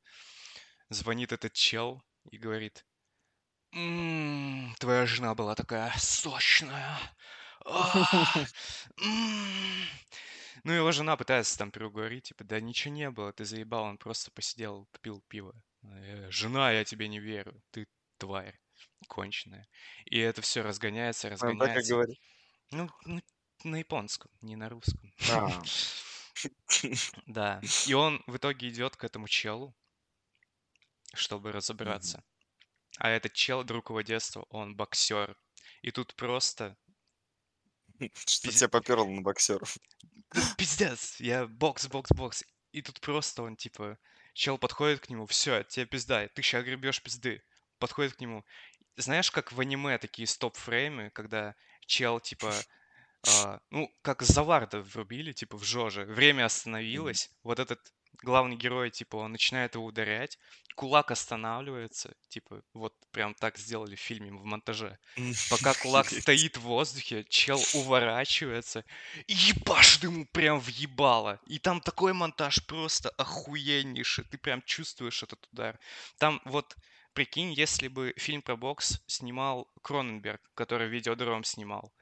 звонит 0.89 1.33
этот 1.33 1.53
чел 1.53 2.03
и 2.31 2.39
говорит, 2.39 2.87
«М, 3.73 4.75
твоя 4.81 5.07
жена 5.07 5.35
была 5.35 5.55
такая 5.55 5.93
сочная. 5.99 6.99
А, 7.67 8.47
м». 9.03 9.87
Ну, 10.65 10.73
его 10.73 10.93
жена 10.93 11.17
пытается 11.17 11.59
там 11.59 11.71
переговорить, 11.71 12.25
типа, 12.29 12.45
да 12.45 12.61
ничего 12.61 12.95
не 12.95 13.11
было, 13.11 13.33
ты 13.35 13.45
заебал, 13.45 13.85
он 13.85 13.99
просто 13.99 14.31
посидел, 14.31 14.89
попил 14.93 15.23
пиво. 15.29 15.55
«Э, 15.85 16.31
Жена, 16.31 16.73
я 16.73 16.85
тебе 16.85 17.09
не 17.09 17.21
верю, 17.21 17.63
ты 17.71 17.87
тварь 18.19 18.59
конченая. 19.09 19.69
И 20.07 20.19
это 20.19 20.43
все 20.43 20.63
разгоняется, 20.63 21.29
разгоняется. 21.29 21.95
говорит. 21.95 22.19
Ну, 22.71 22.89
ну, 23.05 23.21
на 23.65 23.77
японском, 23.77 24.31
не 24.41 24.57
на 24.57 24.69
русском. 24.69 25.13
А, 25.31 25.63
Да. 27.27 27.61
И 27.87 27.93
он 27.95 28.23
в 28.27 28.37
итоге 28.37 28.69
идет 28.69 28.97
к 28.97 29.05
этому 29.05 29.29
челу, 29.29 29.75
чтобы 31.15 31.53
разобраться. 31.53 32.25
А 32.99 33.11
этот 33.11 33.33
чел, 33.33 33.65
друг 33.65 33.91
его 33.91 34.01
детства, 34.03 34.47
он 34.51 34.77
боксер. 34.77 35.37
И 35.83 35.91
тут 35.91 36.15
просто 36.15 36.77
Что 38.27 38.49
пиз- 38.49 38.59
тебя 38.59 38.69
поперло 38.69 39.07
на 39.07 39.23
боксеров? 39.23 39.77
пиздец, 40.57 41.21
я 41.21 41.47
бокс, 41.47 41.87
бокс, 41.89 42.11
бокс. 42.13 42.45
И 42.73 42.83
тут 42.83 43.01
просто 43.01 43.43
он, 43.43 43.57
типа, 43.57 43.99
чел 44.35 44.59
подходит 44.59 45.01
к 45.01 45.09
нему, 45.09 45.27
все, 45.27 45.63
тебе 45.63 45.87
пизда, 45.87 46.29
ты 46.29 46.43
сейчас 46.43 46.65
гребешь 46.65 47.03
пизды. 47.03 47.43
Подходит 47.79 48.15
к 48.15 48.21
нему. 48.21 48.45
Знаешь, 48.97 49.31
как 49.31 49.53
в 49.53 49.61
аниме 49.61 49.99
такие 49.99 50.29
стоп-фреймы, 50.29 51.11
когда 51.11 51.55
чел, 51.87 52.21
типа, 52.21 52.55
а, 53.27 53.61
ну, 53.71 53.93
как 54.03 54.23
Заварда 54.23 54.81
врубили, 54.81 55.33
типа, 55.33 55.57
в 55.57 55.65
Жоже. 55.65 56.05
Время 56.05 56.45
остановилось. 56.45 57.31
Вот 57.43 57.59
этот 57.59 57.81
главный 58.23 58.57
герой, 58.57 58.91
типа, 58.91 59.17
он 59.17 59.33
начинает 59.33 59.75
его 59.75 59.85
ударять, 59.85 60.39
кулак 60.75 61.11
останавливается, 61.11 62.15
типа, 62.29 62.63
вот 62.73 62.95
прям 63.11 63.35
так 63.35 63.59
сделали 63.59 63.95
в 63.95 64.01
фильме, 64.01 64.31
в 64.33 64.45
монтаже. 64.45 64.99
Пока 65.51 65.75
кулак 65.75 66.09
стоит 66.11 66.57
в 66.57 66.63
воздухе, 66.63 67.25
чел 67.29 67.61
уворачивается 67.75 68.85
и 69.27 69.33
ебашит 69.35 70.03
ему 70.05 70.27
прям 70.27 70.61
въебало. 70.61 71.41
И 71.47 71.59
там 71.59 71.81
такой 71.81 72.13
монтаж 72.13 72.65
просто 72.67 73.11
охуеннейший, 73.11 74.25
ты 74.25 74.39
прям 74.39 74.63
чувствуешь 74.63 75.23
этот 75.23 75.47
удар. 75.53 75.79
Там 76.19 76.41
вот, 76.45 76.77
прикинь, 77.13 77.53
если 77.53 77.89
бы 77.89 78.15
фильм 78.17 78.43
про 78.43 78.57
бокс 78.57 79.01
снимал 79.07 79.69
Кроненберг, 79.83 80.41
который 80.55 80.89
Видеодром 80.89 81.45
снимал. 81.45 81.93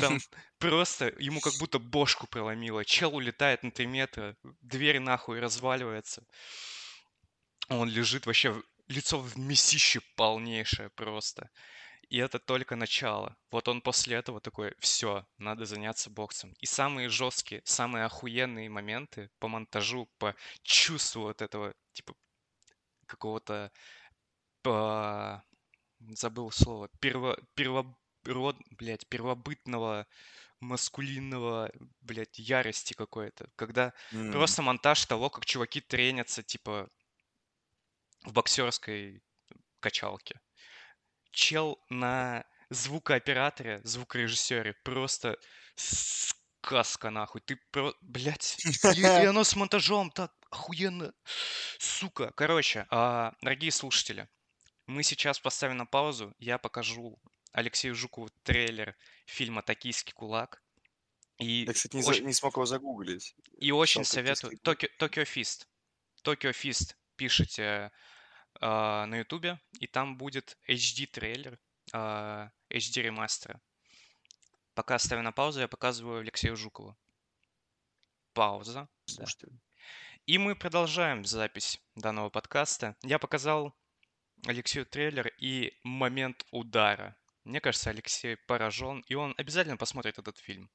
Там 0.00 0.18
просто 0.58 1.12
ему 1.18 1.40
как 1.40 1.54
будто 1.58 1.78
бошку 1.78 2.26
проломило. 2.26 2.84
Чел 2.84 3.14
улетает 3.14 3.62
на 3.62 3.70
3 3.70 3.86
метра, 3.86 4.36
дверь 4.60 5.00
нахуй 5.00 5.40
разваливается. 5.40 6.24
Он 7.68 7.88
лежит 7.88 8.26
вообще, 8.26 8.62
лицо 8.88 9.18
в 9.18 9.36
мясище 9.38 10.00
полнейшее 10.16 10.90
просто. 10.90 11.50
И 12.08 12.18
это 12.18 12.38
только 12.38 12.76
начало. 12.76 13.36
Вот 13.50 13.66
он 13.68 13.82
после 13.82 14.16
этого 14.16 14.40
такой, 14.40 14.74
все, 14.78 15.26
надо 15.38 15.64
заняться 15.64 16.08
боксом. 16.10 16.52
И 16.60 16.66
самые 16.66 17.08
жесткие, 17.08 17.62
самые 17.64 18.04
охуенные 18.04 18.70
моменты 18.70 19.30
по 19.40 19.48
монтажу, 19.48 20.08
по 20.18 20.36
чувству 20.62 21.22
вот 21.22 21.42
этого, 21.42 21.74
типа, 21.92 22.14
какого-то, 23.06 23.72
по- 24.62 25.44
забыл 26.00 26.50
слово, 26.52 26.88
перво, 27.00 27.38
первород, 28.26 28.56
блядь, 28.70 29.06
первобытного 29.08 30.06
маскулинного, 30.60 31.70
блядь, 32.00 32.38
ярости 32.38 32.94
какой-то. 32.94 33.48
Когда 33.56 33.92
М. 34.12 34.32
просто 34.32 34.62
монтаж 34.62 35.04
того, 35.06 35.30
как 35.30 35.44
чуваки 35.46 35.80
тренятся, 35.80 36.42
типа, 36.42 36.88
в 38.24 38.32
боксерской 38.32 39.22
качалке. 39.80 40.40
Чел 41.30 41.78
на 41.90 42.44
звукооператоре, 42.70 43.80
звукорежиссере 43.84 44.74
просто 44.82 45.36
сказка 45.76 47.10
нахуй. 47.10 47.42
Ты 47.42 47.56
про... 47.70 47.94
Блядь. 48.00 48.56
И, 48.64 49.00
и 49.00 49.04
оно 49.30 49.44
с 49.44 49.54
монтажом 49.54 50.10
так 50.10 50.32
охуенно. 50.50 51.12
Сука. 51.78 52.32
Короче, 52.36 52.86
а, 52.90 53.34
дорогие 53.42 53.70
слушатели, 53.70 54.28
мы 54.86 55.02
сейчас 55.02 55.38
поставим 55.38 55.76
на 55.76 55.86
паузу. 55.86 56.34
Я 56.38 56.58
покажу 56.58 57.20
Алексею 57.56 57.94
Жукову 57.94 58.28
трейлер 58.42 58.94
фильма 59.24 59.62
«Токийский 59.62 60.12
кулак». 60.12 60.62
И 61.38 61.64
Я, 61.64 61.72
кстати, 61.72 61.96
не, 61.96 62.02
за- 62.02 62.10
очень, 62.10 62.26
не 62.26 62.34
смог 62.34 62.54
его 62.56 62.66
загуглить. 62.66 63.34
и 63.58 63.72
очень 63.72 64.04
советую. 64.04 64.58
Токио 64.58 65.24
Фист. 65.24 65.66
Токио 66.22 66.52
Фист 66.52 66.98
пишите 67.16 67.92
а, 68.60 69.06
на 69.06 69.16
Ютубе, 69.18 69.58
и 69.80 69.86
там 69.86 70.18
будет 70.18 70.58
HD-трейлер, 70.68 71.58
а, 71.94 72.50
HD 72.68 73.02
ремастера. 73.02 73.58
Пока 74.74 74.98
ставим 74.98 75.24
на 75.24 75.32
паузу, 75.32 75.60
я 75.60 75.68
показываю 75.68 76.20
Алексею 76.20 76.56
Жукову. 76.56 76.94
Пауза. 78.34 78.80
Да. 78.82 78.88
Слушайте. 79.06 79.48
И 80.26 80.36
мы 80.36 80.54
продолжаем 80.56 81.24
запись 81.24 81.80
данного 81.94 82.28
подкаста. 82.28 82.96
Я 83.02 83.18
показал 83.18 83.74
Алексею 84.46 84.84
трейлер 84.84 85.32
и 85.38 85.72
момент 85.84 86.44
удара. 86.50 87.16
Мне 87.46 87.60
кажется, 87.60 87.90
Алексей 87.90 88.36
поражен, 88.48 89.04
и 89.06 89.14
он 89.14 89.32
обязательно 89.36 89.76
посмотрит 89.76 90.18
этот 90.18 90.36
фильм. 90.38 90.68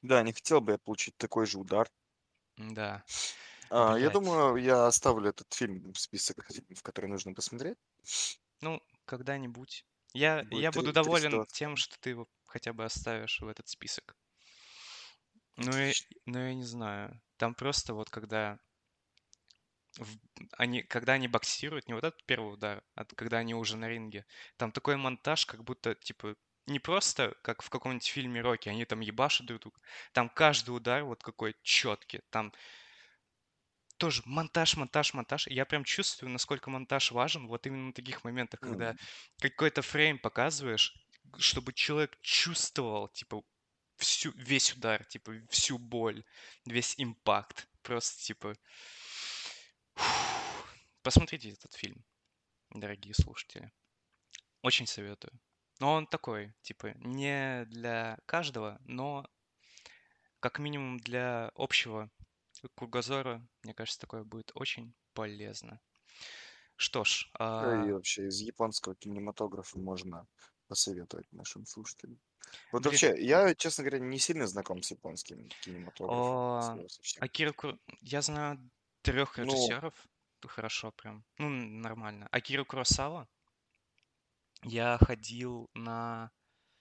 Да, 0.00 0.22
не 0.22 0.32
хотел 0.32 0.60
бы 0.60 0.72
я 0.72 0.78
получить 0.78 1.16
такой 1.16 1.44
же 1.44 1.58
удар. 1.58 1.90
Да. 2.56 3.04
А, 3.68 3.96
я 3.98 4.08
думаю, 4.08 4.56
я 4.62 4.86
оставлю 4.86 5.30
этот 5.30 5.52
фильм 5.52 5.92
в 5.92 5.98
список 5.98 6.46
фильмов, 6.52 6.82
которые 6.82 7.10
нужно 7.10 7.34
посмотреть. 7.34 7.78
Ну, 8.60 8.80
когда-нибудь. 9.06 9.84
Я, 10.12 10.44
Будет 10.44 10.60
я 10.62 10.70
три- 10.70 10.80
буду 10.80 10.92
три 10.92 11.02
доволен 11.02 11.30
ситуации. 11.32 11.58
тем, 11.58 11.76
что 11.76 11.98
ты 11.98 12.10
его 12.10 12.28
хотя 12.46 12.72
бы 12.72 12.84
оставишь 12.84 13.40
в 13.40 13.48
этот 13.48 13.68
список. 13.68 14.16
Ну, 15.56 15.76
я, 15.76 15.92
ну, 16.26 16.38
я 16.38 16.54
не 16.54 16.64
знаю. 16.64 17.20
Там 17.38 17.54
просто 17.54 17.92
вот 17.94 18.08
когда 18.08 18.60
они, 20.56 20.82
когда 20.82 21.14
они 21.14 21.28
боксируют, 21.28 21.88
не 21.88 21.94
вот 21.94 22.04
этот 22.04 22.24
первый 22.26 22.54
удар, 22.54 22.82
а 22.94 23.04
когда 23.04 23.38
они 23.38 23.54
уже 23.54 23.76
на 23.76 23.88
ринге, 23.88 24.26
там 24.56 24.72
такой 24.72 24.96
монтаж, 24.96 25.46
как 25.46 25.64
будто, 25.64 25.94
типа, 25.94 26.36
не 26.66 26.78
просто 26.78 27.34
как 27.42 27.62
в 27.62 27.70
каком-нибудь 27.70 28.06
фильме 28.06 28.40
Рокки, 28.40 28.68
они 28.68 28.84
там 28.84 29.00
ебашут 29.00 29.46
друг 29.46 29.60
друга. 29.60 29.80
Там 30.12 30.28
каждый 30.28 30.70
удар 30.70 31.02
вот 31.02 31.22
какой 31.22 31.56
четкий. 31.62 32.20
Там 32.30 32.52
тоже 33.96 34.22
монтаж, 34.26 34.76
монтаж, 34.76 35.14
монтаж. 35.14 35.46
Я 35.48 35.64
прям 35.64 35.84
чувствую, 35.84 36.30
насколько 36.30 36.70
монтаж 36.70 37.10
важен 37.10 37.48
вот 37.48 37.66
именно 37.66 37.86
на 37.86 37.92
таких 37.92 38.22
моментах, 38.22 38.60
когда 38.60 38.94
какой-то 39.40 39.82
фрейм 39.82 40.18
показываешь, 40.18 40.94
чтобы 41.38 41.72
человек 41.72 42.16
чувствовал, 42.20 43.08
типа, 43.08 43.42
всю, 43.96 44.30
весь 44.32 44.72
удар, 44.74 45.04
типа, 45.04 45.32
всю 45.50 45.78
боль, 45.78 46.22
весь 46.66 46.94
импакт. 46.98 47.68
Просто, 47.82 48.22
типа... 48.22 48.54
Посмотрите 51.08 51.48
этот 51.48 51.72
фильм, 51.72 52.04
дорогие 52.68 53.14
слушатели. 53.14 53.72
Очень 54.60 54.86
советую. 54.86 55.32
Но 55.80 55.94
он 55.94 56.06
такой, 56.06 56.52
типа, 56.60 56.92
не 56.96 57.64
для 57.64 58.18
каждого, 58.26 58.78
но 58.84 59.26
как 60.40 60.58
минимум 60.58 60.98
для 61.00 61.50
общего 61.54 62.10
кругозора, 62.74 63.42
мне 63.62 63.72
кажется, 63.72 63.98
такое 63.98 64.22
будет 64.22 64.50
очень 64.52 64.92
полезно. 65.14 65.80
Что 66.76 67.04
ж, 67.04 67.30
Да 67.38 67.86
и 67.86 67.88
а, 67.88 67.94
вообще 67.94 68.26
из 68.26 68.42
японского 68.42 68.94
кинематографа 68.94 69.78
можно 69.78 70.26
посоветовать 70.66 71.32
нашим 71.32 71.64
слушателям. 71.64 72.20
Вот 72.70 72.82
блин, 72.82 72.92
вообще, 72.92 73.16
я, 73.18 73.54
честно 73.54 73.82
говоря, 73.82 73.98
не 73.98 74.18
сильно 74.18 74.46
знаком 74.46 74.82
с 74.82 74.90
японским 74.90 75.48
кинематографом. 75.62 76.82
о. 76.82 76.86
Акира 77.20 77.52
Кур- 77.54 77.78
я 78.02 78.20
знаю 78.20 78.60
трех 79.00 79.38
Ну, 79.38 79.44
режиссеров, 79.44 79.94
хорошо 80.46 80.92
прям, 80.92 81.24
ну, 81.38 81.48
нормально. 81.48 82.28
Акира 82.30 82.64
Куросава, 82.64 83.28
я 84.62 84.98
ходил 84.98 85.70
на... 85.74 86.30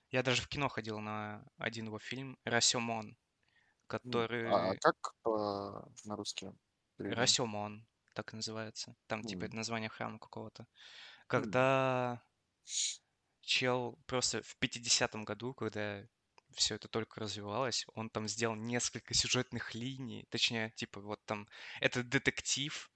Я 0.09 0.23
даже 0.23 0.41
в 0.41 0.47
кино 0.47 0.69
ходил 0.69 0.99
на 0.99 1.43
один 1.57 1.87
его 1.87 1.99
фильм 1.99 2.37
«Расемон», 2.43 3.17
а 3.17 3.87
который... 3.87 4.77
как 4.79 4.95
по- 5.21 5.91
на 6.05 6.15
русский? 6.15 6.51
Расемон, 6.97 7.85
так 8.13 8.33
называется. 8.33 8.95
Там 9.07 9.23
типа 9.23 9.45
это 9.45 9.55
название 9.55 9.89
храма 9.89 10.19
какого-то. 10.19 10.67
Когда 11.27 12.23
чел 13.41 13.97
просто 14.05 14.41
в 14.43 14.57
50-м 14.59 15.25
году, 15.25 15.53
когда 15.53 16.03
все 16.51 16.75
это 16.75 16.87
только 16.87 17.19
развивалось, 17.19 17.85
он 17.93 18.09
там 18.09 18.27
сделал 18.27 18.55
несколько 18.55 19.13
сюжетных 19.13 19.75
линий, 19.75 20.25
точнее, 20.29 20.71
типа 20.71 21.01
вот 21.01 21.23
там, 21.25 21.47
это 21.81 22.03
детектив 22.03 22.89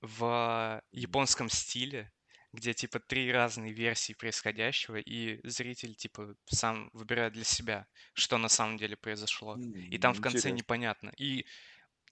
в 0.00 0.82
японском 0.92 1.48
стиле, 1.48 2.12
где 2.52 2.72
типа 2.72 2.98
три 3.00 3.30
разные 3.30 3.72
версии 3.72 4.14
происходящего, 4.14 4.96
и 4.96 5.40
зритель 5.48 5.94
типа 5.94 6.34
сам 6.46 6.90
выбирает 6.92 7.34
для 7.34 7.44
себя, 7.44 7.86
что 8.14 8.38
на 8.38 8.48
самом 8.48 8.78
деле 8.78 8.96
произошло. 8.96 9.56
И 9.58 9.98
там 9.98 10.14
в 10.14 10.20
конце 10.20 10.38
Интересно. 10.38 10.56
непонятно. 10.56 11.12
И 11.18 11.46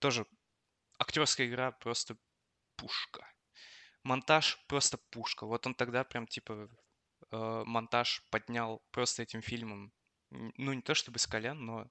тоже 0.00 0.26
актерская 0.98 1.46
игра 1.46 1.72
просто 1.72 2.16
пушка. 2.76 3.26
Монтаж 4.02 4.58
просто 4.68 4.98
пушка. 5.10 5.46
Вот 5.46 5.66
он 5.66 5.74
тогда 5.74 6.04
прям 6.04 6.26
типа 6.26 6.68
э, 7.32 7.62
монтаж 7.66 8.22
поднял 8.30 8.82
просто 8.90 9.22
этим 9.22 9.42
фильмом. 9.42 9.92
Ну, 10.30 10.72
не 10.72 10.82
то 10.82 10.94
чтобы 10.94 11.18
с 11.18 11.26
колен, 11.26 11.64
но 11.64 11.88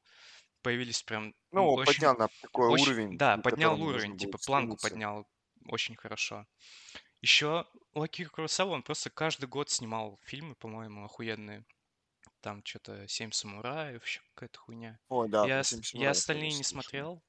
появились 0.61 1.03
прям 1.03 1.33
Ну, 1.51 1.73
очень, 1.73 1.93
поднял 1.93 2.17
на 2.17 2.27
такой 2.41 2.69
очень, 2.69 2.85
уровень, 2.85 3.17
да, 3.17 3.37
поднял 3.37 3.81
уровень, 3.81 4.17
типа 4.17 4.37
планку 4.37 4.77
стремиться. 4.77 4.89
поднял 4.89 5.27
очень 5.69 5.95
хорошо. 5.95 6.47
Еще 7.21 7.65
у 7.93 8.01
Акиры 8.03 8.29
Куросавы 8.29 8.71
он 8.73 8.83
просто 8.83 9.09
каждый 9.09 9.47
год 9.49 9.69
снимал 9.69 10.19
фильмы, 10.23 10.55
по-моему, 10.55 11.05
охуенные. 11.05 11.65
Там 12.41 12.63
что-то 12.65 13.07
«Семь 13.07 13.31
самураев», 13.31 14.05
еще 14.05 14.21
какая-то 14.35 14.59
хуйня. 14.59 14.99
Ой, 15.09 15.27
да, 15.29 15.47
Я, 15.47 15.63
про 15.63 15.63
с- 15.63 15.79
«Семь 15.79 15.81
я 15.93 16.11
самураев» 16.11 16.25
тоже 16.27 16.45
остальные 16.45 16.53
не 16.53 16.63
слышал. 16.63 16.63
смотрел, 16.63 17.23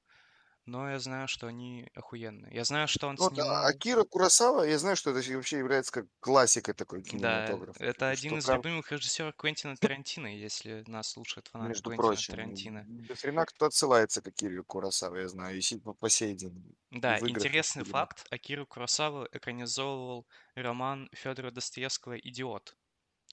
но 0.67 0.89
я 0.91 0.99
знаю, 0.99 1.27
что 1.27 1.47
они 1.47 1.87
охуенные. 1.95 2.53
Я 2.53 2.63
знаю, 2.65 2.87
что 2.87 3.07
он 3.07 3.15
Ну, 3.15 3.23
вот, 3.23 3.33
снимал... 3.33 3.65
Акира 3.65 4.03
Куросава, 4.03 4.63
я 4.63 4.77
знаю, 4.77 4.95
что 4.95 5.11
это 5.11 5.33
вообще 5.35 5.57
является 5.57 5.91
как 5.91 6.05
классикой 6.19 6.73
такой 6.73 7.01
Да, 7.01 7.09
кинематографа. 7.09 7.83
это 7.83 7.93
типа, 7.93 8.09
один 8.09 8.29
что 8.31 8.37
из 8.39 8.45
прям, 8.45 8.57
любимых 8.57 8.91
режиссеров 8.91 9.35
Квентина 9.35 9.75
Тарантино, 9.77 10.27
если 10.27 10.83
нас 10.87 11.09
слушают 11.09 11.47
фанаты 11.47 11.69
между 11.69 11.89
Квентина 11.89 12.07
прочим, 12.07 12.33
Тарантино. 12.33 12.85
до 12.87 13.15
хрена 13.15 13.45
кто 13.45 13.65
отсылается 13.65 14.21
к 14.21 14.27
Акире 14.27 14.61
Куросаве, 14.63 15.21
я 15.21 15.27
знаю, 15.29 15.57
и 15.57 15.77
по, 15.79 15.93
по 15.93 16.09
сей 16.09 16.33
день. 16.35 16.75
Да, 16.91 17.17
интересный 17.19 17.83
фильмах. 17.83 18.01
факт. 18.09 18.25
Акиру 18.29 18.65
Куросава 18.65 19.27
экранизовывал 19.31 20.27
роман 20.55 21.09
Федора 21.13 21.51
Достоевского 21.51 22.17
«Идиот». 22.17 22.75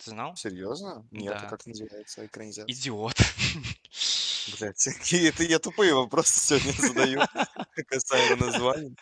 Ты 0.02 0.10
знал? 0.10 0.34
Серьезно? 0.36 1.06
Нет, 1.12 1.34
а 1.36 1.40
Да. 1.42 1.48
как 1.48 1.66
называется 1.66 2.26
экранизация? 2.26 2.72
Идиот. 2.72 3.14
Блядь, 4.46 4.84
какие 4.98 5.28
это 5.30 5.42
я 5.42 5.58
тупые 5.58 5.94
вопросы 5.94 6.40
сегодня 6.40 6.72
задаю 6.72 7.20
касаемо 7.88 8.36
названий. 8.36 8.96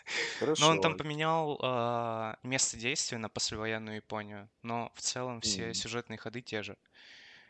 Но 0.57 0.69
он 0.69 0.79
Хорошо, 0.79 0.79
там 0.79 0.95
поменял 0.95 1.59
а, 1.61 2.37
место 2.43 2.77
действия 2.77 3.17
на 3.17 3.29
послевоенную 3.29 3.97
Японию, 3.97 4.49
но 4.61 4.91
в 4.95 5.01
целом 5.01 5.41
все 5.41 5.69
М. 5.69 5.73
сюжетные 5.73 6.17
ходы 6.17 6.41
те 6.41 6.63
же. 6.63 6.77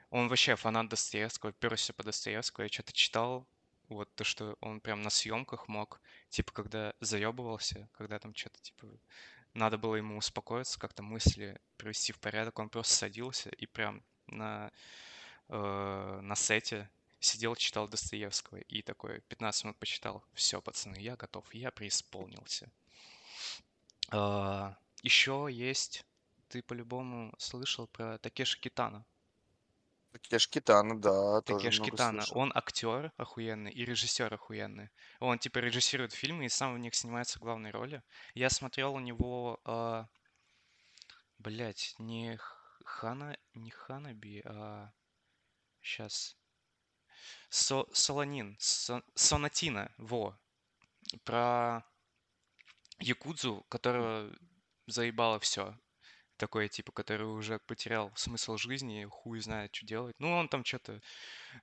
Он 0.09 0.27
вообще 0.29 0.55
фанат 0.55 0.89
Достоевского, 0.89 1.53
перся 1.53 1.93
по 1.93 2.03
Достоевскому. 2.03 2.65
Я 2.65 2.69
что-то 2.71 2.93
читал, 2.93 3.47
вот 3.89 4.13
то, 4.15 4.23
что 4.23 4.57
он 4.61 4.81
прям 4.81 5.01
на 5.01 5.09
съемках 5.09 5.67
мог, 5.67 6.01
типа, 6.29 6.51
когда 6.53 6.93
заебывался, 7.01 7.89
когда 7.93 8.19
там 8.19 8.33
что-то, 8.35 8.61
типа, 8.61 8.87
надо 9.53 9.77
было 9.77 9.95
ему 9.95 10.17
успокоиться, 10.17 10.79
как-то 10.79 11.03
мысли 11.03 11.59
привести 11.77 12.13
в 12.13 12.19
порядок, 12.19 12.59
он 12.59 12.69
просто 12.69 12.93
садился 12.95 13.49
и 13.49 13.65
прям 13.65 14.03
на, 14.27 14.71
э, 15.49 16.19
на 16.21 16.35
сете 16.35 16.89
сидел, 17.23 17.55
читал 17.55 17.87
Достоевского 17.87 18.57
и 18.57 18.81
такой 18.81 19.21
15 19.21 19.63
минут 19.65 19.77
почитал. 19.77 20.23
Все, 20.33 20.61
пацаны, 20.61 20.97
я 20.97 21.15
готов, 21.15 21.53
я 21.53 21.71
преисполнился. 21.71 22.69
А, 24.09 24.77
еще 25.01 25.47
есть, 25.49 26.05
ты 26.49 26.61
по-любому 26.61 27.33
слышал 27.37 27.87
про 27.87 28.17
Такеши 28.17 28.59
Китана. 28.59 29.05
Такеш 30.11 30.47
Китано, 30.47 31.01
да, 31.01 31.41
тоже 31.41 31.63
Такеш 31.65 31.81
Китана, 31.81 32.21
слышал. 32.21 32.37
он 32.37 32.51
актер 32.53 33.11
охуенный 33.17 33.71
и 33.71 33.83
режиссер 33.83 34.31
охуенный. 34.31 34.91
Он 35.19 35.39
типа 35.39 35.57
режиссирует 35.57 36.13
фильмы 36.13 36.45
и 36.45 36.49
сам 36.49 36.75
в 36.75 36.77
них 36.77 36.93
снимается 36.93 37.39
в 37.39 37.41
главной 37.41 37.71
роли. 37.71 38.03
Я 38.35 38.51
смотрел 38.51 38.93
у 38.93 38.99
него, 38.99 39.59
а, 39.65 40.07
блять, 41.39 41.95
не 41.97 42.37
Хана, 42.83 43.37
не 43.55 43.71
Ханаби, 43.71 44.43
а 44.45 44.91
сейчас 45.81 46.37
Со, 47.49 47.85
Солонин, 47.93 48.55
Со- 48.59 49.03
Сонатина, 49.15 49.91
во, 49.97 50.37
про 51.23 51.83
Якудзу, 52.99 53.65
которого 53.69 54.31
заебало 54.87 55.39
все. 55.39 55.77
Такой, 56.37 56.67
типа, 56.69 56.91
который 56.91 57.27
уже 57.27 57.59
потерял 57.59 58.11
смысл 58.15 58.57
жизни, 58.57 59.05
хуй 59.09 59.39
знает, 59.39 59.75
что 59.75 59.85
делать. 59.85 60.15
Ну, 60.19 60.31
он 60.35 60.49
там 60.49 60.65
что-то 60.65 61.01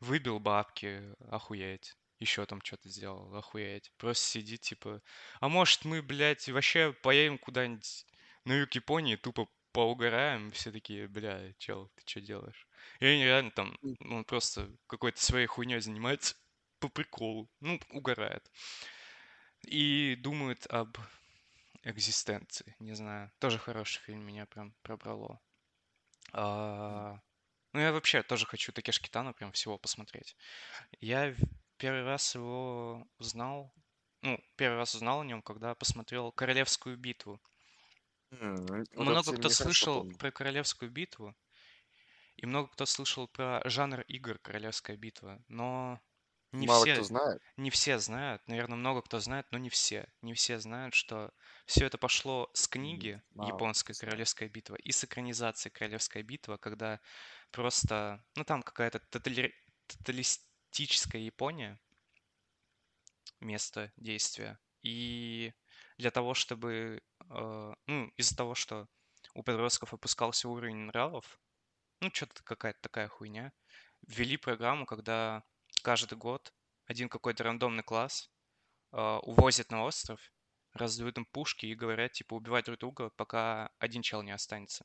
Выбил 0.00 0.40
бабки, 0.40 1.02
охуеть. 1.30 1.96
Еще 2.18 2.46
там 2.46 2.60
что-то 2.62 2.88
сделал, 2.90 3.34
охуеть. 3.34 3.92
Просто 3.98 4.26
сидит, 4.26 4.62
типа, 4.62 5.02
а 5.40 5.48
может 5.48 5.84
мы, 5.86 6.02
блядь, 6.02 6.48
вообще 6.48 6.92
поедем 7.02 7.38
куда-нибудь 7.38 8.06
на 8.44 8.54
юг 8.54 8.74
Японии, 8.74 9.16
тупо 9.16 9.48
поугараем, 9.72 10.52
все 10.52 10.72
такие, 10.72 11.08
бля, 11.08 11.52
чел, 11.58 11.90
ты 11.96 12.02
что 12.06 12.20
делаешь? 12.20 12.68
И 13.00 13.06
они 13.06 13.24
реально 13.24 13.50
там, 13.50 13.76
М. 13.82 13.96
ну, 14.00 14.16
он 14.18 14.24
просто 14.24 14.70
какой-то 14.86 15.22
своей 15.22 15.46
хуйней 15.46 15.80
занимается 15.80 16.36
по 16.78 16.88
приколу, 16.88 17.50
ну, 17.60 17.78
угорает. 17.90 18.50
И 19.66 20.16
думает 20.16 20.66
об 20.66 20.96
экзистенции, 21.84 22.76
не 22.80 22.94
знаю. 22.94 23.32
Тоже 23.40 23.58
хороший 23.58 24.00
фильм, 24.02 24.22
меня 24.26 24.46
прям 24.46 24.74
пробрало. 24.82 25.40
А, 26.32 27.20
Ну, 27.72 27.80
я 27.80 27.92
вообще 27.92 28.22
тоже 28.22 28.46
хочу 28.46 28.72
Такеши 28.72 29.02
Китано 29.02 29.32
прям 29.32 29.52
всего 29.52 29.78
посмотреть. 29.78 30.36
Я 31.00 31.34
первый 31.78 32.04
раз 32.04 32.34
его 32.34 33.06
узнал, 33.18 33.74
ну, 34.22 34.40
первый 34.56 34.76
раз 34.78 34.94
узнал 34.94 35.20
о 35.22 35.24
нем, 35.24 35.42
когда 35.42 35.74
посмотрел 35.74 36.32
Королевскую 36.32 36.96
битву. 36.98 37.40
Этот 38.30 38.88
Много 38.96 39.32
кто 39.32 39.48
слышал 39.48 40.04
про 40.18 40.30
Королевскую 40.30 40.90
битву, 40.90 41.34
и 42.40 42.46
много 42.46 42.68
кто 42.68 42.86
слышал 42.86 43.28
про 43.28 43.60
жанр 43.66 44.00
игр 44.02 44.38
Королевская 44.38 44.96
битва, 44.96 45.44
но 45.48 46.00
не 46.52 46.66
Мало 46.66 46.86
кто 46.86 47.02
все, 47.02 47.02
знает. 47.02 47.42
не 47.56 47.70
все 47.70 47.98
знают, 47.98 48.48
наверное, 48.48 48.76
много 48.78 49.02
кто 49.02 49.20
знает, 49.20 49.46
но 49.52 49.58
не 49.58 49.68
все. 49.68 50.08
Не 50.22 50.32
все 50.34 50.58
знают, 50.58 50.94
что 50.94 51.32
все 51.66 51.84
это 51.86 51.98
пошло 51.98 52.50
с 52.54 52.66
книги 52.66 53.22
Мало 53.34 53.70
кто 53.74 53.92
знает. 53.92 54.00
Королевская 54.10 54.48
битва 54.48 54.76
и 54.76 54.90
с 54.92 55.04
экранизации 55.04 55.68
Королевская 55.68 56.22
битва, 56.22 56.56
когда 56.56 57.00
просто, 57.50 58.24
ну 58.36 58.44
там 58.44 58.62
какая-то 58.62 59.00
тотали- 59.10 59.52
тоталистическая 59.86 61.20
Япония, 61.20 61.78
место 63.40 63.92
действия. 63.96 64.58
И 64.82 65.52
для 65.98 66.10
того, 66.10 66.34
чтобы, 66.34 67.02
э, 67.28 67.74
ну, 67.86 68.08
из-за 68.16 68.36
того, 68.36 68.54
что 68.54 68.88
у 69.34 69.42
подростков 69.42 69.92
опускался 69.94 70.48
уровень 70.48 70.86
нравов, 70.86 71.40
ну, 72.00 72.10
что-то 72.12 72.42
какая-то 72.42 72.80
такая 72.80 73.08
хуйня, 73.08 73.52
ввели 74.06 74.36
программу, 74.36 74.86
когда 74.86 75.42
каждый 75.82 76.16
год 76.16 76.52
один 76.86 77.08
какой-то 77.08 77.44
рандомный 77.44 77.82
класс 77.82 78.30
э, 78.92 79.18
увозят 79.22 79.70
на 79.70 79.84
остров, 79.84 80.20
раздают 80.72 81.18
им 81.18 81.24
пушки 81.26 81.66
и 81.66 81.74
говорят, 81.74 82.12
типа, 82.12 82.34
убивать 82.34 82.64
друг 82.64 82.78
друга, 82.78 83.10
пока 83.10 83.70
один 83.78 84.02
чел 84.02 84.22
не 84.22 84.32
останется. 84.32 84.84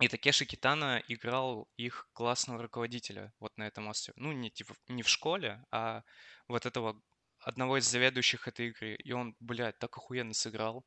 И 0.00 0.08
Такеши 0.08 0.44
Китана 0.44 1.02
играл 1.08 1.70
их 1.76 2.08
классного 2.12 2.62
руководителя 2.62 3.32
вот 3.40 3.56
на 3.56 3.66
этом 3.66 3.88
острове. 3.88 4.14
Ну, 4.18 4.32
не, 4.32 4.50
типа, 4.50 4.74
не 4.88 5.02
в 5.02 5.08
школе, 5.08 5.64
а 5.70 6.02
вот 6.48 6.66
этого 6.66 7.00
одного 7.40 7.78
из 7.78 7.86
заведующих 7.86 8.46
этой 8.46 8.68
игры. 8.68 8.96
И 8.96 9.12
он, 9.12 9.34
блядь, 9.40 9.78
так 9.78 9.96
охуенно 9.96 10.34
сыграл. 10.34 10.84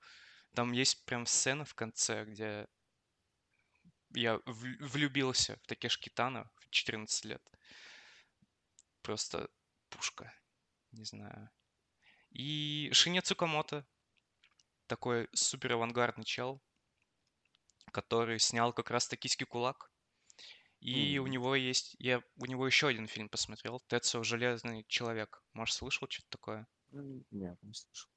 Там 0.54 0.72
есть 0.74 1.06
прям 1.06 1.26
сцена 1.26 1.66
в 1.66 1.74
конце, 1.74 2.26
где 2.26 2.68
я 4.14 4.40
влюбился 4.46 5.58
в 5.64 5.68
Такеши 5.68 6.00
Китана 6.00 6.50
в 6.58 6.70
14 6.70 7.26
лет. 7.26 7.42
Просто 9.02 9.50
пушка, 9.90 10.34
не 10.92 11.04
знаю. 11.06 11.50
И 12.32 12.90
Шиня 12.94 13.22
Цукамото, 13.22 13.86
такой 14.88 15.30
супер 15.34 15.74
авангардный 15.74 16.26
чел, 16.26 16.62
который 17.92 18.40
снял 18.40 18.74
как 18.74 18.90
раз 18.92 19.08
«Токийский 19.08 19.46
кулак». 19.46 19.92
И 20.80 21.20
у 21.20 21.28
М, 21.28 21.32
него 21.32 21.56
есть... 21.56 21.96
Я 22.00 22.24
у 22.38 22.46
него 22.46 22.66
еще 22.66 22.88
один 22.88 23.08
фильм 23.08 23.30
посмотрел. 23.30 23.82
Тецо 23.88 24.24
Железный 24.24 24.86
человек. 24.88 25.44
Может, 25.54 25.76
слышал 25.76 26.08
что-то 26.10 26.30
такое? 26.30 26.68
Нет, 27.32 27.58
не 27.64 27.74
слышал. 27.74 28.10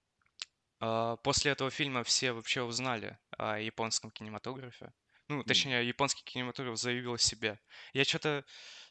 А, 0.81 1.17
После 1.17 1.53
этого 1.53 1.71
фильма 1.71 2.05
все 2.05 2.33
вообще 2.33 2.63
узнали 2.63 3.19
о 3.39 3.59
японском 3.59 4.11
кинематографе. 4.11 4.93
Ну, 5.33 5.45
точнее, 5.45 5.87
японский 5.88 6.23
кинематограф 6.25 6.79
заявил 6.79 7.14
о 7.14 7.18
себе. 7.18 7.59
Я 7.95 8.05
что-то 8.05 8.45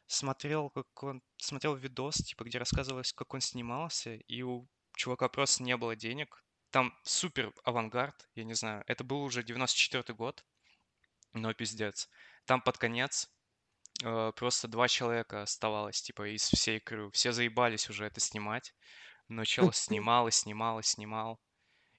смотрел, 0.08 0.72
как 0.72 1.04
он... 1.04 1.22
Смотрел 1.38 1.76
видос, 1.76 2.16
типа, 2.16 2.44
где 2.44 2.58
рассказывалось, 2.58 3.14
как 3.14 3.34
он 3.34 3.42
снимался, 3.42 4.16
и 4.16 4.42
у 4.42 4.68
чувака 4.96 5.30
просто 5.30 5.62
не 5.64 5.78
было 5.78 5.96
денег. 5.96 6.44
Там 6.72 6.98
супер 7.04 7.54
авангард, 7.64 8.28
я 8.34 8.44
не 8.44 8.56
знаю. 8.56 8.84
Это 8.88 9.04
был 9.04 9.22
уже 9.24 9.44
94 9.44 10.16
год, 10.16 10.44
но 11.34 11.54
пиздец. 11.54 12.10
Там 12.46 12.62
под 12.62 12.80
конец 12.80 13.30
э, 14.04 14.32
просто 14.36 14.68
два 14.68 14.88
человека 14.88 15.44
оставалось, 15.44 16.02
типа, 16.02 16.34
из 16.34 16.44
всей 16.50 16.80
крю. 16.80 17.12
Все 17.12 17.34
заебались 17.34 17.90
уже 17.90 18.06
это 18.06 18.20
снимать, 18.20 18.74
но 19.28 19.46
чел 19.46 19.72
снимал 19.74 20.28
и 20.28 20.32
снимал 20.32 20.80
и 20.80 20.84
снимал. 20.84 21.40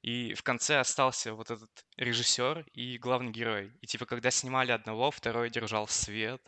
И 0.03 0.35
в 0.35 0.43
конце 0.43 0.79
остался 0.79 1.33
вот 1.33 1.51
этот 1.51 1.71
режиссер 1.97 2.67
и 2.75 2.99
главный 2.99 3.31
герой. 3.31 3.73
И 3.81 3.87
типа, 3.87 4.05
когда 4.05 4.31
снимали 4.31 4.73
одного, 4.73 5.11
второй 5.11 5.49
держал 5.49 5.87
свет. 5.87 6.43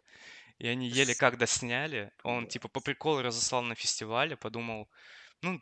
И 0.58 0.66
они 0.66 0.88
еле 0.88 1.14
как 1.14 1.38
досняли. 1.38 2.12
Он 2.24 2.46
типа 2.48 2.68
по 2.68 2.80
приколу 2.80 3.22
разослал 3.22 3.62
на 3.62 3.74
фестивале, 3.74 4.36
подумал, 4.36 4.88
ну, 5.42 5.60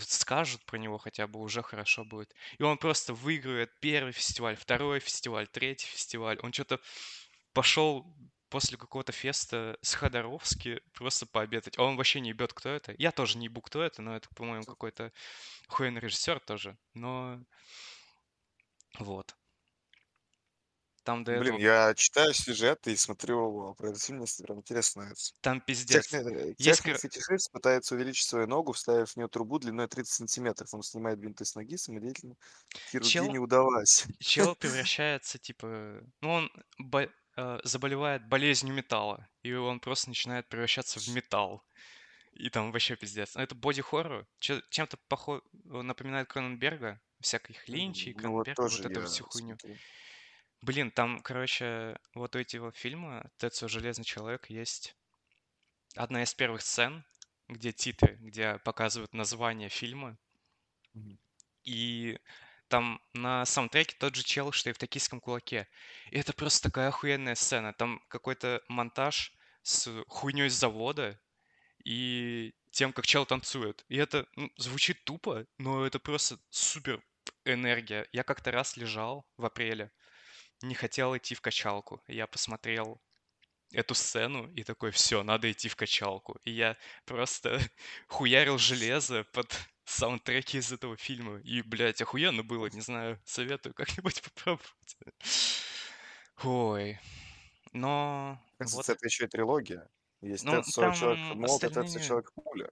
скажут 0.00 0.64
про 0.64 0.78
него 0.78 0.98
хотя 0.98 1.26
бы, 1.26 1.40
уже 1.40 1.62
хорошо 1.62 2.04
будет. 2.04 2.34
И 2.58 2.62
он 2.62 2.78
просто 2.78 3.12
выигрывает 3.12 3.78
первый 3.80 4.12
фестиваль, 4.12 4.56
второй 4.56 5.00
фестиваль, 5.00 5.46
третий 5.48 5.86
фестиваль. 5.86 6.38
Он 6.42 6.52
что-то 6.52 6.80
пошел 7.52 8.06
после 8.48 8.78
какого-то 8.78 9.12
феста 9.12 9.78
с 9.82 9.94
Ходоровски 9.94 10.80
просто 10.94 11.26
пообедать. 11.26 11.78
А 11.78 11.82
он 11.84 11.96
вообще 11.96 12.20
не 12.20 12.30
ебет, 12.30 12.52
кто 12.52 12.68
это. 12.68 12.94
Я 12.98 13.12
тоже 13.12 13.38
не 13.38 13.46
ебу, 13.46 13.60
кто 13.60 13.82
это, 13.82 14.02
но 14.02 14.16
это, 14.16 14.28
по-моему, 14.34 14.64
какой-то 14.64 15.12
охуенный 15.68 16.00
режиссер 16.00 16.40
тоже. 16.40 16.76
Но 16.94 17.40
вот. 18.98 19.34
Там 21.08 21.24
до 21.24 21.38
Блин, 21.38 21.54
этого... 21.54 21.58
я 21.62 21.94
читаю 21.94 22.34
сюжеты 22.34 22.92
и 22.92 22.96
смотрю 22.96 23.74
про 23.78 23.88
этот 23.88 24.02
фильм, 24.02 24.18
мне 24.18 24.26
прям 24.44 24.58
интересно 24.58 24.90
становится. 24.90 25.34
Там 25.40 25.62
пиздец. 25.62 26.06
Техно- 26.06 26.54
Есть... 26.58 26.82
кор- 26.82 26.92
Технофетишист 26.96 27.50
пытается 27.50 27.94
увеличить 27.94 28.28
свою 28.28 28.46
ногу, 28.46 28.72
вставив 28.72 29.12
в 29.12 29.16
нее 29.16 29.26
трубу 29.28 29.58
длиной 29.58 29.88
30 29.88 30.12
сантиметров. 30.12 30.68
Он 30.74 30.82
снимает 30.82 31.18
бинты 31.18 31.46
с 31.46 31.54
ноги, 31.54 31.78
самодеятельно. 31.78 32.34
Хирургия 32.90 33.10
Чел, 33.10 33.32
не 33.32 33.38
удалась. 33.38 34.06
чел 34.18 34.54
превращается, 34.60 35.38
типа... 35.38 36.02
Ну, 36.20 36.30
он 36.30 36.52
бо- 36.78 37.10
э, 37.38 37.60
заболевает 37.64 38.26
болезнью 38.28 38.74
металла. 38.74 39.28
И 39.42 39.52
он 39.54 39.80
просто 39.80 40.10
начинает 40.10 40.48
превращаться 40.48 41.00
в 41.00 41.08
металл. 41.08 41.62
И 42.34 42.50
там 42.50 42.72
вообще 42.72 42.96
пиздец. 42.96 43.36
Это 43.36 43.54
боди-хоррор. 43.54 44.26
Чем-то 44.38 44.96
похож... 45.08 45.40
напоминает 45.64 46.28
Кроненберга. 46.28 47.00
Всяких 47.20 47.68
Линчей, 47.68 48.14
Ну 48.20 48.32
вот 48.32 48.46
Кроненберга, 48.46 48.54
тоже 48.54 48.82
вот 48.82 48.90
эту 48.92 49.06
всю 49.06 49.24
хуйню. 49.24 49.56
смотрю. 49.58 49.76
Блин, 50.62 50.90
там, 50.90 51.20
короче, 51.22 51.98
вот 52.14 52.36
у 52.36 52.38
этого 52.38 52.72
фильма 52.72 53.30
«Тецо 53.38 53.68
Железный 53.68 54.04
человек» 54.04 54.50
есть 54.50 54.96
одна 55.96 56.22
из 56.22 56.34
первых 56.34 56.62
сцен. 56.62 57.04
где 57.48 57.72
титры, 57.72 58.16
где 58.20 58.58
показывают 58.58 59.14
название 59.14 59.70
фильма, 59.70 60.18
Мгм. 60.94 61.18
и 61.64 62.18
там 62.68 63.00
на 63.14 63.44
саундтреке 63.44 63.96
тот 63.98 64.14
же 64.14 64.22
чел, 64.22 64.52
что 64.52 64.70
и 64.70 64.72
в 64.72 64.78
«Токийском 64.78 65.20
кулаке». 65.20 65.68
И 66.10 66.18
это 66.18 66.32
просто 66.32 66.68
такая 66.68 66.88
охуенная 66.88 67.34
сцена. 67.34 67.72
Там 67.72 68.00
какой-то 68.08 68.62
монтаж 68.68 69.32
с 69.62 70.04
хуйней 70.08 70.50
с 70.50 70.54
завода 70.54 71.20
и 71.84 72.54
тем, 72.70 72.92
как 72.92 73.06
чел 73.06 73.26
танцует. 73.26 73.84
И 73.88 73.96
это 73.96 74.26
ну, 74.36 74.50
звучит 74.56 75.04
тупо, 75.04 75.46
но 75.58 75.86
это 75.86 75.98
просто 75.98 76.38
супер 76.50 77.02
энергия. 77.44 78.06
Я 78.12 78.22
как-то 78.22 78.50
раз 78.50 78.76
лежал 78.76 79.26
в 79.36 79.44
апреле, 79.44 79.90
не 80.62 80.74
хотел 80.74 81.16
идти 81.16 81.34
в 81.34 81.40
качалку. 81.40 82.02
Я 82.06 82.26
посмотрел 82.26 83.00
эту 83.72 83.94
сцену 83.94 84.50
и 84.54 84.62
такой, 84.64 84.90
все, 84.90 85.22
надо 85.22 85.50
идти 85.50 85.68
в 85.68 85.76
качалку. 85.76 86.38
И 86.44 86.50
я 86.50 86.76
просто 87.04 87.60
хуярил 88.08 88.58
железо 88.58 89.24
под 89.32 89.54
саундтреки 89.88 90.58
из 90.58 90.72
этого 90.72 90.96
фильма. 90.96 91.38
И, 91.40 91.62
блядь, 91.62 92.00
охуенно 92.02 92.42
было, 92.44 92.66
не 92.66 92.80
знаю, 92.80 93.20
советую 93.24 93.74
как-нибудь 93.74 94.22
попробовать. 94.34 94.96
Ой, 96.44 96.98
но 97.72 98.40
вот, 98.60 98.88
это 98.88 99.06
еще 99.06 99.24
и 99.26 99.28
трилогия. 99.28 99.90
Есть 100.22 100.46
ну, 100.46 100.52
человек 100.52 100.72
там 100.74 100.98
молот, 101.38 101.64
и 101.64 101.68
Тецуо 101.68 101.68
остальные, 101.70 102.00
человек 102.00 102.32
пуля. 102.34 102.70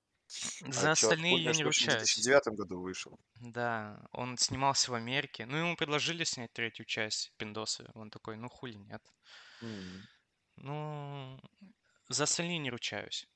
за 0.69 0.91
А 0.91 0.93
человек 0.93 1.21
остальные 1.21 1.43
я 1.45 1.53
не 1.55 1.63
прочим, 1.63 1.91
в 1.91 1.97
ручаюсь. 1.97 1.97
2009 1.97 2.55
году 2.55 2.81
вышел. 2.81 3.19
Да, 3.41 4.09
он 4.13 4.37
снимался 4.39 4.91
в 4.91 4.95
Америке. 4.95 5.47
Ну, 5.47 5.57
ему 5.57 5.77
предложили 5.77 6.25
снять 6.25 6.53
третью 6.53 6.85
часть 6.87 7.33
Пиндосы. 7.39 7.91
Он 7.95 8.11
такой, 8.11 8.37
ну, 8.37 8.49
хули 8.49 8.75
нет. 8.77 9.03
М, 9.63 10.09
Ну, 10.57 11.39
за 12.09 12.25
остальные 12.25 12.59
не 12.59 12.71
ручаюсь. 12.71 13.29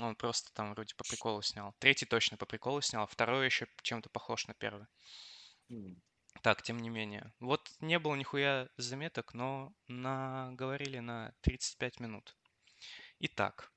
Он 0.00 0.16
просто 0.16 0.50
там 0.54 0.72
вроде 0.72 0.94
по 0.94 1.04
приколу 1.04 1.42
снял. 1.42 1.74
Третий 1.78 2.06
точно 2.06 2.36
по 2.36 2.46
приколу 2.46 2.80
снял, 2.80 3.02
а 3.04 3.06
второй 3.06 3.46
еще 3.46 3.66
чем-то 3.82 4.08
похож 4.10 4.46
на 4.46 4.54
первый. 4.54 4.86
м. 5.70 6.00
Так, 6.42 6.62
тем 6.62 6.78
не 6.78 6.88
менее. 6.90 7.32
Вот 7.38 7.70
не 7.80 7.98
было 8.00 8.14
нихуя 8.16 8.68
заметок, 8.76 9.34
но 9.34 9.72
наговорили 9.86 10.98
на 10.98 11.32
35 11.42 12.00
минут. 12.00 12.36
Итак, 13.20 13.72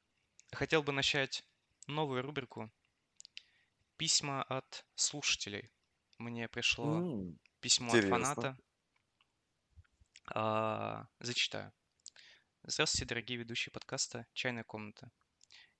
хотел 0.53 0.83
бы 0.83 0.91
начать 0.93 1.43
новую 1.87 2.21
рубрику 2.23 2.71
«Письма 3.95 4.43
от 4.43 4.85
слушателей». 4.95 5.71
Мне 6.17 6.49
пришло 6.49 7.05
М, 7.13 7.39
письмо 7.61 7.95
от 7.95 8.03
Интересно. 8.03 8.05
фаната. 8.05 8.59
А, 10.33 11.07
Зачитаю. 11.19 11.71
Здравствуйте, 12.63 13.05
дорогие 13.07 13.37
ведущие 13.39 13.71
подкаста 13.71 14.27
«Чайная 14.33 14.63
комната». 14.63 15.11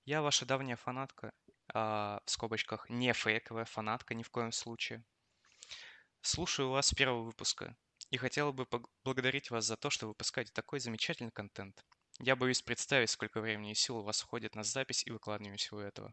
Я 0.04 0.20
ваша 0.20 0.44
давняя 0.44 0.74
фанатка, 0.74 1.32
а, 1.72 2.20
в 2.26 2.30
скобочках 2.30 2.90
не 2.90 3.12
фейковая 3.12 3.64
фанатка 3.64 4.14
ни 4.14 4.24
в 4.24 4.30
коем 4.30 4.50
случае. 4.50 5.04
Слушаю 6.22 6.70
вас 6.70 6.88
с 6.88 6.94
первого 6.94 7.22
выпуска 7.22 7.76
и 8.10 8.16
хотела 8.16 8.50
бы 8.50 8.66
поблагодарить 8.66 9.50
вас 9.50 9.64
за 9.64 9.76
то, 9.76 9.90
что 9.90 10.08
выпускаете 10.08 10.52
такой 10.52 10.80
замечательный 10.80 11.30
контент. 11.30 11.84
Я 12.18 12.34
боюсь 12.34 12.62
представить, 12.62 13.10
сколько 13.10 13.40
времени 13.40 13.70
и 13.70 13.74
сил 13.74 13.98
у 13.98 14.02
вас 14.02 14.24
уходит 14.24 14.56
на 14.56 14.64
запись 14.64 15.06
и 15.06 15.12
выкладывание 15.12 15.56
всего 15.56 15.80
этого. 15.80 16.12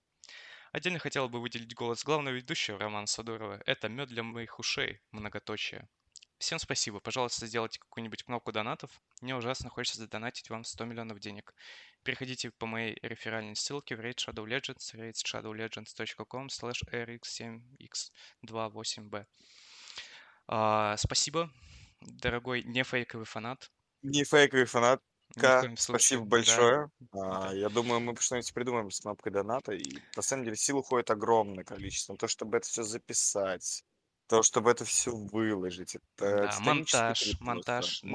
Отдельно 0.71 0.99
хотела 0.99 1.27
бы 1.27 1.41
выделить 1.41 1.73
голос 1.73 2.03
главного 2.03 2.35
ведущего 2.35 2.77
Романа 2.77 3.07
Садурова. 3.07 3.59
Это 3.65 3.89
мед 3.89 4.09
для 4.09 4.21
моих 4.21 4.59
ушей, 4.59 5.01
многоточие. 5.09 5.89
Всем 6.37 6.57
спасибо. 6.57 6.99
Пожалуйста, 6.99 7.47
сделайте 7.47 7.79
какую-нибудь 7.79 8.23
кнопку 8.23 8.51
донатов. 8.51 9.01
Мне 9.21 9.35
ужасно 9.35 9.69
хочется 9.69 9.99
задонатить 9.99 10.49
вам 10.49 10.63
100 10.63 10.85
миллионов 10.85 11.19
денег. 11.19 11.53
Переходите 12.03 12.51
по 12.51 12.65
моей 12.65 12.97
реферальной 13.01 13.55
ссылке 13.55 13.95
в 13.95 13.99
Raid 13.99 14.15
Shadow 14.15 14.45
Legends, 14.45 14.93
raidshadowlegends.com 14.95 16.47
slash 16.47 16.81
rx7x28b. 16.91 19.25
А, 20.47 20.97
спасибо, 20.97 21.51
дорогой 22.01 22.63
нефейковый 22.63 23.25
фанат. 23.25 23.71
Не 24.01 24.23
фейковый 24.23 24.65
фанат. 24.65 25.01
Коем 25.39 25.77
Спасибо 25.77 26.25
большое. 26.25 26.89
да. 26.99 27.49
А, 27.49 27.53
Я 27.53 27.69
думаю, 27.69 27.99
мы 27.99 28.15
что-нибудь 28.15 28.51
придумаем 28.53 28.89
с 28.89 29.01
кнопкой 29.01 29.31
доната. 29.31 29.73
И 29.73 29.83
на 30.15 30.21
самом 30.23 30.43
деле 30.43 30.55
сил 30.55 30.79
уходит 30.79 31.11
огромное 31.11 31.63
количество. 31.63 32.13
на 32.13 32.17
То, 32.17 32.27
чтобы 32.27 32.57
это 32.57 32.67
все 32.67 32.83
записать, 32.83 33.83
то, 34.29 34.43
чтобы 34.43 34.69
это 34.69 34.85
все 34.85 35.11
выложить. 35.11 35.95
Это 35.95 36.05
Да, 36.19 36.47
титанический 36.49 36.65
монтаж, 36.65 37.19
просто. 37.19 37.43
монтаж. 37.43 38.03
Не 38.03 38.09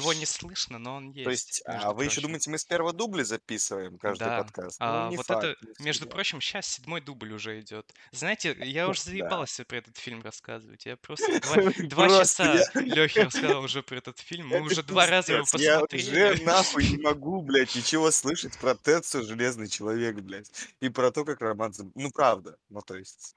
Его 0.00 0.12
не 0.14 0.18
Монтаж. 0.20 0.28
слышно, 0.28 0.78
но 0.78 0.94
он 0.96 1.12
То 1.12 1.30
есть, 1.30 1.48
есть, 1.48 1.62
между 1.68 1.86
а 1.88 1.92
вы 1.92 2.04
еще 2.04 2.14
прочим. 2.14 2.22
думаете, 2.22 2.50
мы 2.50 2.58
с 2.58 2.64
первого 2.64 2.92
дубля 2.94 3.22
записываем 3.24 3.98
каждый 3.98 4.24
Да, 4.24 4.38
подкаст? 4.42 4.80
Ну, 4.80 4.86
а 4.86 5.10
не 5.10 5.16
вот 5.18 5.26
факт, 5.26 5.44
это, 5.44 5.66
не 5.78 5.84
между 5.84 6.00
всегда. 6.04 6.14
прочим, 6.14 6.40
сейчас 6.40 6.66
седьмой 6.66 7.00
дубль 7.02 7.32
уже 7.34 7.60
идет. 7.60 7.92
Знаете, 8.12 8.56
я 8.64 8.88
уже 8.88 9.04
Да. 9.04 9.10
заебался 9.10 9.64
про 9.66 9.76
этот 9.76 9.96
фильм 9.98 10.22
рассказывать. 10.22 10.86
Я 10.86 10.96
просто 10.96 11.38
два, 11.40 11.54
два 11.88 12.06
Просто 12.08 12.44
я... 12.44 12.58
часа 12.64 12.80
Лехе 12.80 13.22
рассказал 13.24 13.62
уже 13.62 13.82
про 13.82 13.96
этот 13.96 14.18
фильм. 14.20 14.48
Мы 14.48 14.56
Это 14.56 14.64
уже 14.64 14.82
два 14.82 15.06
раза 15.06 15.34
его 15.34 15.44
пиздец. 15.44 15.60
Я 15.60 15.76
уже 15.80 15.86
посмотрели. 15.88 16.44
нахуй 16.44 16.88
не 16.88 16.96
могу, 16.96 17.42
блядь, 17.42 17.74
ничего 17.76 18.10
слышать 18.10 18.58
про 18.58 18.74
Тецу 18.74 19.22
Железный 19.22 19.68
Человек, 19.68 20.16
блядь. 20.16 20.50
И 20.80 20.88
про 20.88 21.10
то, 21.10 21.26
как 21.26 21.42
Роман... 21.42 21.72
Зам- 21.72 21.92
Ну, 21.94 22.10
правда. 22.10 22.56
Ну, 22.70 22.80
то 22.80 22.96
есть, 22.96 23.36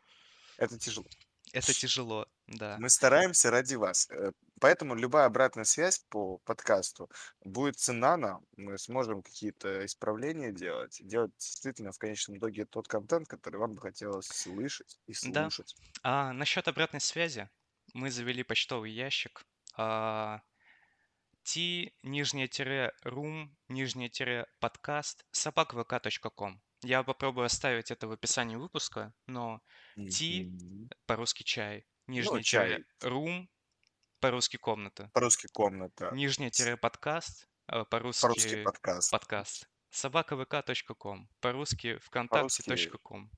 это 0.58 0.80
тяжело. 0.80 1.06
Это 1.56 1.74
тяжело, 1.74 2.28
да. 2.48 2.78
Мы 2.80 2.90
стараемся 2.90 3.50
ради 3.52 3.76
вас. 3.76 4.08
Э, 4.12 4.32
Поэтому 4.62 4.96
любая 4.96 5.26
обратная 5.26 5.66
связь 5.66 6.00
по 6.10 6.38
подкасту 6.40 7.10
будет 7.44 7.78
цена 7.78 8.16
нам. 8.16 8.46
Мы 8.56 8.78
сможем 8.78 9.22
какие-то 9.22 9.86
исправления 9.86 10.52
делать. 10.54 10.98
Делать 11.02 11.34
действительно 11.38 11.92
в 11.92 11.98
конечном 11.98 12.38
итоге 12.38 12.66
тот 12.66 12.88
контент, 12.88 13.28
который 13.28 13.58
вам 13.58 13.76
бы 13.76 13.82
хотелось 13.82 14.28
слышать 14.28 14.98
и 15.08 15.14
Да. 15.30 15.50
слушать. 15.50 15.76
А 16.04 16.32
насчет 16.32 16.68
обратной 16.68 17.02
связи. 17.02 17.50
Мы 17.94 18.12
завели 18.12 18.44
почтовый 18.44 18.92
ящик. 18.92 19.46
А, 19.78 20.42
t, 21.44 21.92
нижнее 22.02 22.48
тире, 22.48 22.94
room, 23.04 23.50
нижнее 23.68 24.10
тире, 24.10 24.48
подкаст, 24.60 25.26
собаквк.ком. 25.32 26.62
Я 26.86 27.04
попробую 27.04 27.46
оставить 27.46 27.90
это 27.92 28.08
в 28.08 28.12
описании 28.12 28.56
выпуска, 28.58 29.14
но 29.26 29.60
t, 29.96 30.44
Мгм. 30.44 30.90
по-русски 31.08 31.44
чай, 31.44 31.86
Ну, 32.08 32.14
нижнее 32.14 32.44
чай. 32.44 32.68
тире, 32.70 32.86
room, 33.02 33.48
по-русски 34.20 34.58
комната, 34.58 35.10
По-русски 35.14 35.48
комната. 35.52 36.12
нижнее 36.14 36.52
тире, 36.52 36.78
подкаст, 36.78 37.48
а, 37.68 37.86
По-русски 37.86 38.22
по-русски 38.22 38.64
подкаст. 38.64 39.12
подкаст, 39.12 39.70
собакавк.ком, 39.90 41.28
по-русски 41.40 41.98
вконтакте.ком, 41.98 43.32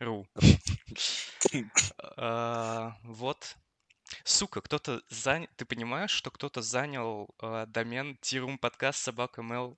ру. 0.00 0.26
А, 2.16 2.96
Вот. 3.04 3.56
Сука, 4.24 4.60
кто-то 4.62 5.02
занял... 5.10 5.48
Ты 5.56 5.66
понимаешь, 5.66 6.10
что 6.10 6.30
кто-то 6.30 6.62
занял 6.62 7.28
а, 7.40 7.66
домен 7.66 8.16
тирум 8.22 8.58
подкаст 8.58 9.02
собака.ml 9.02 9.76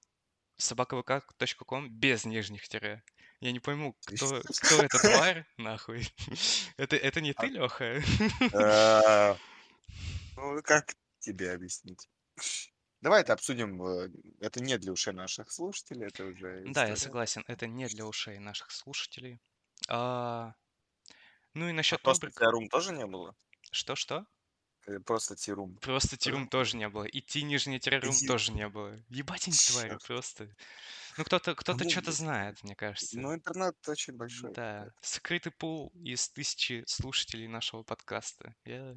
собаковк.ком 0.60 1.90
без 1.90 2.24
нижних 2.24 2.68
тире? 2.68 3.02
Я 3.40 3.52
не 3.52 3.60
пойму, 3.60 3.94
кто, 4.04 4.42
кто 4.58 4.82
эта 4.82 5.00
тварь, 5.00 5.46
нахуй. 5.56 6.06
Это, 6.76 6.96
это 6.96 7.20
не 7.20 7.32
ты, 7.32 7.46
А, 7.46 7.46
Леха? 7.48 8.02
э, 8.52 9.38
Ну, 10.36 10.60
как 10.62 10.94
тебе 11.18 11.52
объяснить? 11.52 12.08
Давай 13.02 13.22
это 13.22 13.32
обсудим. 13.34 13.82
э, 13.82 14.10
Это 14.40 14.62
не 14.62 14.78
для 14.78 14.92
ушей 14.92 15.14
наших 15.14 15.52
слушателей, 15.52 16.06
это 16.08 16.24
уже 16.26 16.62
Да, 16.66 16.86
я 16.86 16.96
согласен, 16.96 17.44
это 17.48 17.66
не 17.66 17.86
для 17.88 18.06
ушей 18.06 18.38
наших 18.38 18.70
слушателей. 18.70 19.40
А, 19.88 20.54
Ну 21.54 21.68
и 21.68 21.72
А 21.72 21.74
насчет 21.76 22.00
рубрик. 22.06 22.34
Тиарум 22.34 22.68
тоже 22.68 22.92
не 22.92 23.06
было? 23.06 23.34
Что-что? 23.72 24.26
Э, 24.86 24.98
Просто 25.00 25.36
Тирум. 25.36 25.76
Просто 25.76 26.16
тирум 26.16 26.48
тоже 26.48 26.76
не 26.76 26.88
было. 26.88 27.04
И 27.04 27.20
ти 27.20 27.42
нижний 27.42 27.78
тирум 27.78 28.14
тоже 28.26 28.52
не 28.52 28.68
было. 28.68 28.98
Ебать 29.08 29.46
они 29.48 29.56
твари, 29.56 29.98
просто. 30.06 30.48
Ну, 31.18 31.24
кто-то 31.24 31.54
кто-то 31.54 31.84
Ну, 31.84 31.90
что-то 31.90 32.12
знает, 32.12 32.62
мне 32.62 32.74
кажется. 32.74 33.18
Ну, 33.18 33.34
интернет 33.34 33.76
очень 33.88 34.14
большой. 34.16 34.52
Да, 34.54 34.90
скрытый 35.02 35.52
пул 35.52 35.92
из 36.04 36.28
тысячи 36.30 36.82
слушателей 36.86 37.46
нашего 37.48 37.82
подкаста. 37.82 38.54
Я 38.64 38.96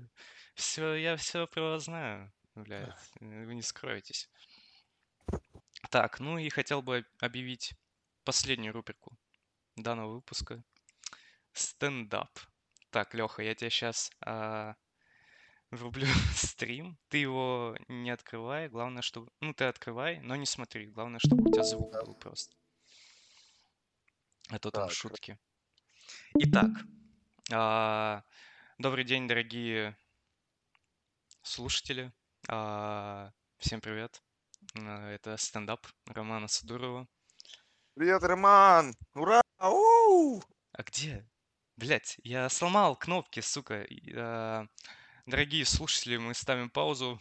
все, 0.55 0.93
я 0.95 1.17
все 1.17 1.47
про 1.47 1.61
вас 1.71 1.83
знаю, 1.85 2.31
блядь. 2.55 2.89
э, 3.19 3.45
Вы 3.45 3.55
не 3.55 3.61
скроетесь. 3.61 4.29
Так, 5.89 6.19
ну 6.19 6.37
и 6.37 6.49
хотел 6.49 6.81
бы 6.81 6.97
об- 6.97 7.05
объявить 7.19 7.73
последнюю 8.23 8.73
рубрику 8.73 9.17
данного 9.75 10.13
выпуска. 10.15 10.63
Стендап. 11.51 12.29
Так, 12.89 13.13
Леха, 13.13 13.41
я 13.43 13.53
тебе 13.55 13.69
сейчас 13.69 14.11
врублю 15.75 16.07
стрим. 16.35 16.97
Ты 17.09 17.17
его 17.17 17.75
не 17.87 18.11
открывай. 18.11 18.69
Главное, 18.69 19.01
чтобы... 19.01 19.31
Ну, 19.41 19.53
ты 19.53 19.65
открывай, 19.65 20.19
но 20.21 20.35
не 20.35 20.45
смотри. 20.45 20.87
Главное, 20.87 21.19
чтобы 21.19 21.49
у 21.49 21.51
тебя 21.51 21.63
звук 21.63 21.91
был 22.05 22.15
просто. 22.15 22.55
А 24.49 24.59
то 24.59 24.71
там 24.71 24.87
Так, 24.87 24.95
шутки. 24.95 25.39
Итак, 26.35 26.69
а, 27.51 28.23
добрый 28.77 29.05
день, 29.05 29.27
дорогие 29.27 29.97
слушатели. 31.41 32.11
А, 32.49 33.31
Всем 33.57 33.79
привет. 33.79 34.21
А, 34.75 35.09
Это 35.11 35.37
стендап 35.37 35.87
Романа 36.05 36.47
Садурова. 36.47 37.07
Привет, 37.93 38.23
Роман! 38.23 38.95
Ура! 39.13 39.41
У! 39.61 40.41
А 40.73 40.83
где? 40.83 41.25
Блять, 41.77 42.17
я 42.23 42.49
сломал 42.49 42.95
кнопки, 42.95 43.39
сука. 43.39 43.87
А, 44.15 44.67
Дорогие 45.25 45.63
слушатели, 45.65 46.17
мы 46.17 46.33
ставим 46.33 46.69
паузу 46.69 47.17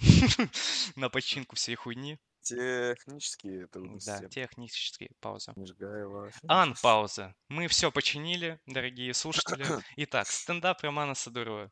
на 0.96 1.08
починку 1.08 1.54
всей 1.54 1.76
хуйни. 1.76 2.18
Технические 2.42 3.60
Да, 3.60 3.66
трудности. 3.68 4.28
технические 4.28 5.10
пауза. 5.20 5.52
Межгаева. 5.54 6.32
Ан, 6.48 6.74
пауза. 6.82 7.34
Мы 7.48 7.68
все 7.68 7.92
починили, 7.92 8.58
дорогие 8.66 9.14
слушатели. 9.14 9.64
Итак, 9.96 10.26
стендап 10.26 10.82
Романа 10.82 11.14
Садурова. 11.14 11.70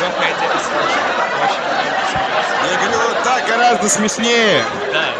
Лёха, 0.00 0.24
я 0.24 0.32
тебя 0.34 0.58
слышу. 0.60 0.98
Говорю, 2.80 2.98
вот 3.08 3.22
так 3.24 3.46
гораздо 3.46 3.88
смешнее. 3.88 4.64
Да. 4.92 5.14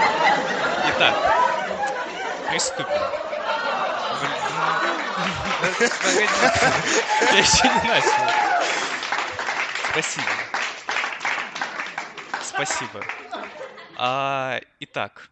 Итак, 0.90 1.14
приступим. 2.48 2.86
Я 7.32 7.38
еще 7.38 7.68
не 7.68 7.88
начал. 7.88 8.68
Спасибо. 9.90 10.26
Спасибо. 12.42 13.04
А, 13.96 14.60
итак, 14.80 15.30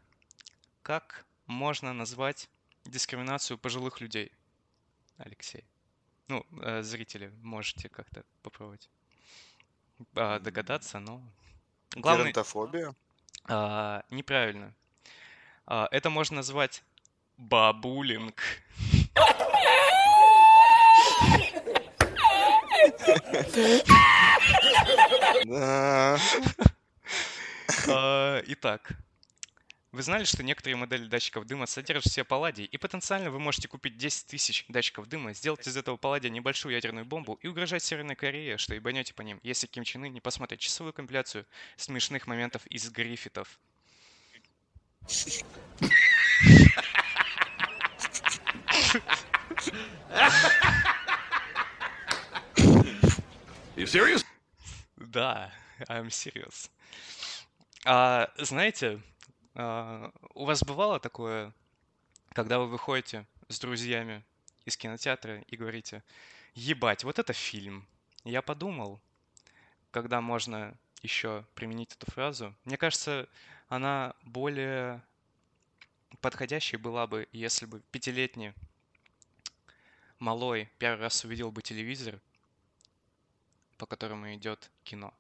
как 0.82 1.24
можно 1.46 1.92
назвать 1.92 2.48
дискриминацию 2.84 3.58
пожилых 3.58 4.00
людей, 4.00 4.32
Алексей? 5.18 5.64
Ну, 6.28 6.44
э, 6.62 6.82
зрители, 6.82 7.32
можете 7.42 7.88
как-то 7.88 8.24
попробовать 8.42 8.90
а, 10.14 10.40
догадаться, 10.40 10.98
но... 10.98 11.22
Главный... 11.94 12.24
Геронтофобия. 12.24 12.94
А, 13.44 14.04
неправильно. 14.10 14.74
А, 15.66 15.88
это 15.92 16.10
можно 16.10 16.36
назвать 16.36 16.82
бабулинг. 17.37 18.43
А, 27.89 28.43
Итак, 28.47 28.93
вы 29.93 30.03
знали, 30.03 30.24
что 30.24 30.43
некоторые 30.43 30.76
модели 30.76 31.07
датчиков 31.07 31.47
дыма 31.47 31.66
содержат 31.66 32.05
в 32.05 32.12
себе 32.12 32.24
палладий, 32.24 32.64
и 32.64 32.76
потенциально 32.76 33.30
вы 33.30 33.39
можете 33.39 33.68
купить 33.68 33.97
10 33.97 34.26
тысяч 34.26 34.64
датчиков 34.68 35.09
дыма, 35.09 35.32
сделать 35.32 35.66
из 35.66 35.76
этого 35.76 35.97
палладия 35.97 36.28
небольшую 36.30 36.74
ядерную 36.74 37.07
бомбу 37.07 37.39
и 37.43 37.47
угрожать 37.49 37.82
Северной 37.82 38.14
Корее, 38.14 38.59
что 38.59 38.74
ебанете 38.74 39.14
по 39.14 39.22
ним, 39.22 39.41
если 39.43 39.66
Ким 39.66 39.84
Чен 39.84 40.05
Ын 40.05 40.12
не 40.12 40.20
посмотрит 40.20 40.61
часовую 40.61 40.93
компиляцию 40.93 41.47
смешных 41.76 42.26
моментов 42.26 42.66
из 42.66 42.91
Гриффитов. 42.91 43.59
You 53.76 53.84
serious? 53.87 54.24
Да, 54.97 55.53
I'm 55.89 56.09
serious. 56.09 56.70
А, 57.84 58.30
знаете, 58.39 59.01
а, 59.55 60.11
у 60.34 60.45
вас 60.45 60.62
бывало 60.62 60.99
такое, 61.01 61.53
когда 62.32 62.59
вы 62.59 62.68
выходите 62.68 63.26
с 63.49 63.59
друзьями 63.59 64.24
из 64.64 64.76
кинотеатра 64.76 65.41
и 65.43 65.57
говорите, 65.57 66.03
ебать, 66.55 67.05
вот 67.05 67.18
это 67.18 67.32
фильм. 67.32 67.87
Я 68.24 68.43
подумал, 68.43 69.01
когда 69.91 70.20
можно 70.20 70.74
еще 71.03 71.45
применить 71.55 71.93
эту 71.93 72.11
фразу. 72.11 72.55
Мне 72.64 72.76
кажется, 72.76 73.28
она 73.68 74.14
более 74.22 75.03
подходящей 76.20 76.78
была 76.78 77.07
бы, 77.07 77.28
если 77.32 77.66
бы 77.66 77.80
пятилетний 77.91 78.53
малой 80.18 80.68
первый 80.78 81.02
раз 81.02 81.24
увидел 81.24 81.50
бы 81.50 81.62
телевизор, 81.62 82.20
по 83.78 83.86
которому 83.86 84.34
идет 84.34 84.70
кино. 84.84 85.12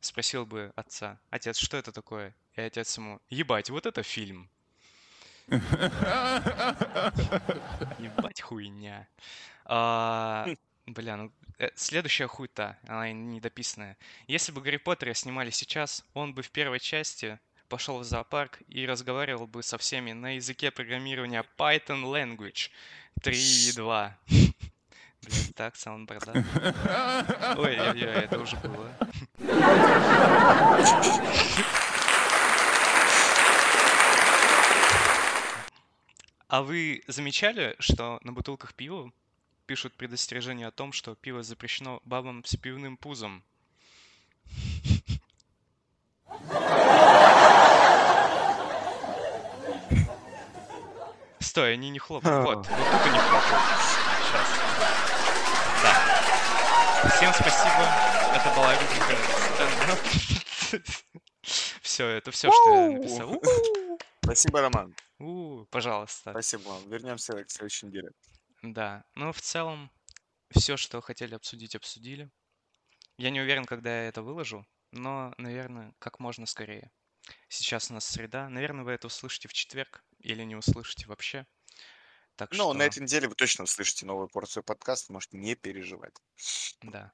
Спросил 0.00 0.46
бы 0.46 0.72
отца, 0.76 1.18
отец, 1.30 1.56
что 1.56 1.76
это 1.76 1.92
такое? 1.92 2.34
И 2.54 2.60
отец 2.60 2.96
ему, 2.96 3.20
ебать, 3.28 3.70
вот 3.70 3.86
это 3.86 4.02
фильм. 4.02 4.48
Ебать 7.98 8.40
хуйня. 8.40 9.06
А, 9.64 10.46
бля, 10.86 11.16
ну 11.16 11.32
э, 11.58 11.70
следующая 11.74 12.26
хуйта, 12.26 12.78
она 12.86 13.12
недописанная. 13.12 13.96
Если 14.26 14.52
бы 14.52 14.60
Гарри 14.60 14.78
Поттера 14.78 15.14
снимали 15.14 15.50
сейчас, 15.50 16.04
он 16.14 16.34
бы 16.34 16.42
в 16.42 16.50
первой 16.50 16.80
части 16.80 17.38
пошел 17.68 17.98
в 17.98 18.04
зоопарк 18.04 18.60
и 18.68 18.86
разговаривал 18.86 19.46
бы 19.46 19.62
со 19.62 19.78
всеми 19.78 20.12
на 20.12 20.36
языке 20.36 20.70
программирования 20.70 21.44
Python 21.58 22.04
Language 22.04 22.70
3.2. 23.20 24.12
Блядь, 25.22 25.54
так, 25.54 25.76
саундборда. 25.76 26.32
Ой-ой-ой, 27.58 28.00
это 28.00 28.38
уже 28.38 28.56
было. 28.58 28.92
А 36.48 36.62
вы 36.62 37.02
замечали, 37.08 37.74
что 37.80 38.20
на 38.22 38.32
бутылках 38.32 38.74
пива 38.74 39.10
пишут 39.66 39.94
предостережение 39.94 40.68
о 40.68 40.70
том, 40.70 40.92
что 40.92 41.16
пиво 41.16 41.42
запрещено 41.42 42.00
бабам 42.04 42.44
с 42.44 42.56
пивным 42.56 42.96
пузом? 42.96 43.42
Стой, 51.46 51.74
они 51.74 51.90
не 51.90 52.00
хлопают. 52.00 52.44
Вот, 52.44 52.56
вот 52.56 52.66
тут 52.66 53.06
они 53.06 53.18
хлопают. 53.20 53.62
Сейчас. 54.20 54.48
Да. 55.80 57.08
Всем 57.16 57.32
спасибо. 57.32 57.86
Это 58.34 58.52
была 58.56 58.74
рубрика 58.74 59.14
Все, 61.82 62.08
это 62.08 62.32
все, 62.32 62.50
что 62.50 62.74
я 62.74 62.90
написал. 62.90 63.40
Спасибо, 64.24 64.60
Роман. 64.60 64.92
У, 65.20 65.64
пожалуйста. 65.66 66.32
Спасибо. 66.32 66.80
Вернемся 66.88 67.44
к 67.44 67.50
следующей 67.50 67.86
неделе. 67.86 68.10
Да, 68.62 69.04
ну 69.14 69.32
в 69.32 69.40
целом 69.40 69.92
все, 70.50 70.76
что 70.76 71.00
хотели 71.00 71.36
обсудить, 71.36 71.76
обсудили. 71.76 72.28
Я 73.18 73.30
не 73.30 73.40
уверен, 73.40 73.66
когда 73.66 74.02
я 74.02 74.08
это 74.08 74.20
выложу, 74.22 74.66
но, 74.90 75.32
наверное, 75.38 75.94
как 76.00 76.18
можно 76.18 76.44
скорее. 76.44 76.90
Сейчас 77.48 77.90
у 77.90 77.94
нас 77.94 78.06
среда. 78.06 78.48
Наверное, 78.48 78.84
вы 78.84 78.92
это 78.92 79.06
услышите 79.06 79.48
в 79.48 79.52
четверг 79.52 80.04
или 80.18 80.42
не 80.42 80.56
услышите 80.56 81.06
вообще. 81.06 81.46
Так 82.36 82.52
Ну, 82.52 82.72
на 82.72 82.84
что, 82.84 82.88
этой 82.90 83.02
неделе 83.02 83.28
вы 83.28 83.34
точно 83.34 83.64
услышите 83.64 84.04
новую 84.04 84.28
порцию 84.28 84.62
подкаста, 84.62 85.12
можете 85.12 85.38
не 85.38 85.54
переживать. 85.54 86.14
да. 86.82 87.12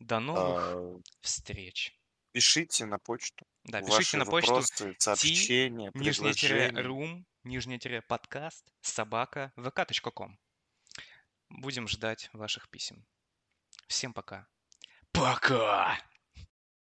До 0.00 0.18
новых 0.18 0.62
А, 0.64 1.00
встреч. 1.20 1.94
Пишите 2.32 2.86
на 2.86 2.98
почту 2.98 3.46
Да, 3.64 3.80
пишите 3.80 3.96
ваши 3.96 4.16
на 4.16 4.24
почту 4.24 4.52
вопросы, 4.52 4.96
сообщения, 4.98 5.90
нижнее 5.94 6.32
тире 6.32 6.70
рум, 6.70 7.26
нижнее 7.44 7.78
тире 7.78 8.02
подкаст, 8.02 8.72
собака, 8.80 9.52
vk.com. 9.56 10.38
Будем 11.50 11.86
ждать 11.88 12.30
ваших 12.32 12.70
писем. 12.70 13.04
Всем 13.88 14.14
пока. 14.14 14.48
Пока! 15.12 15.98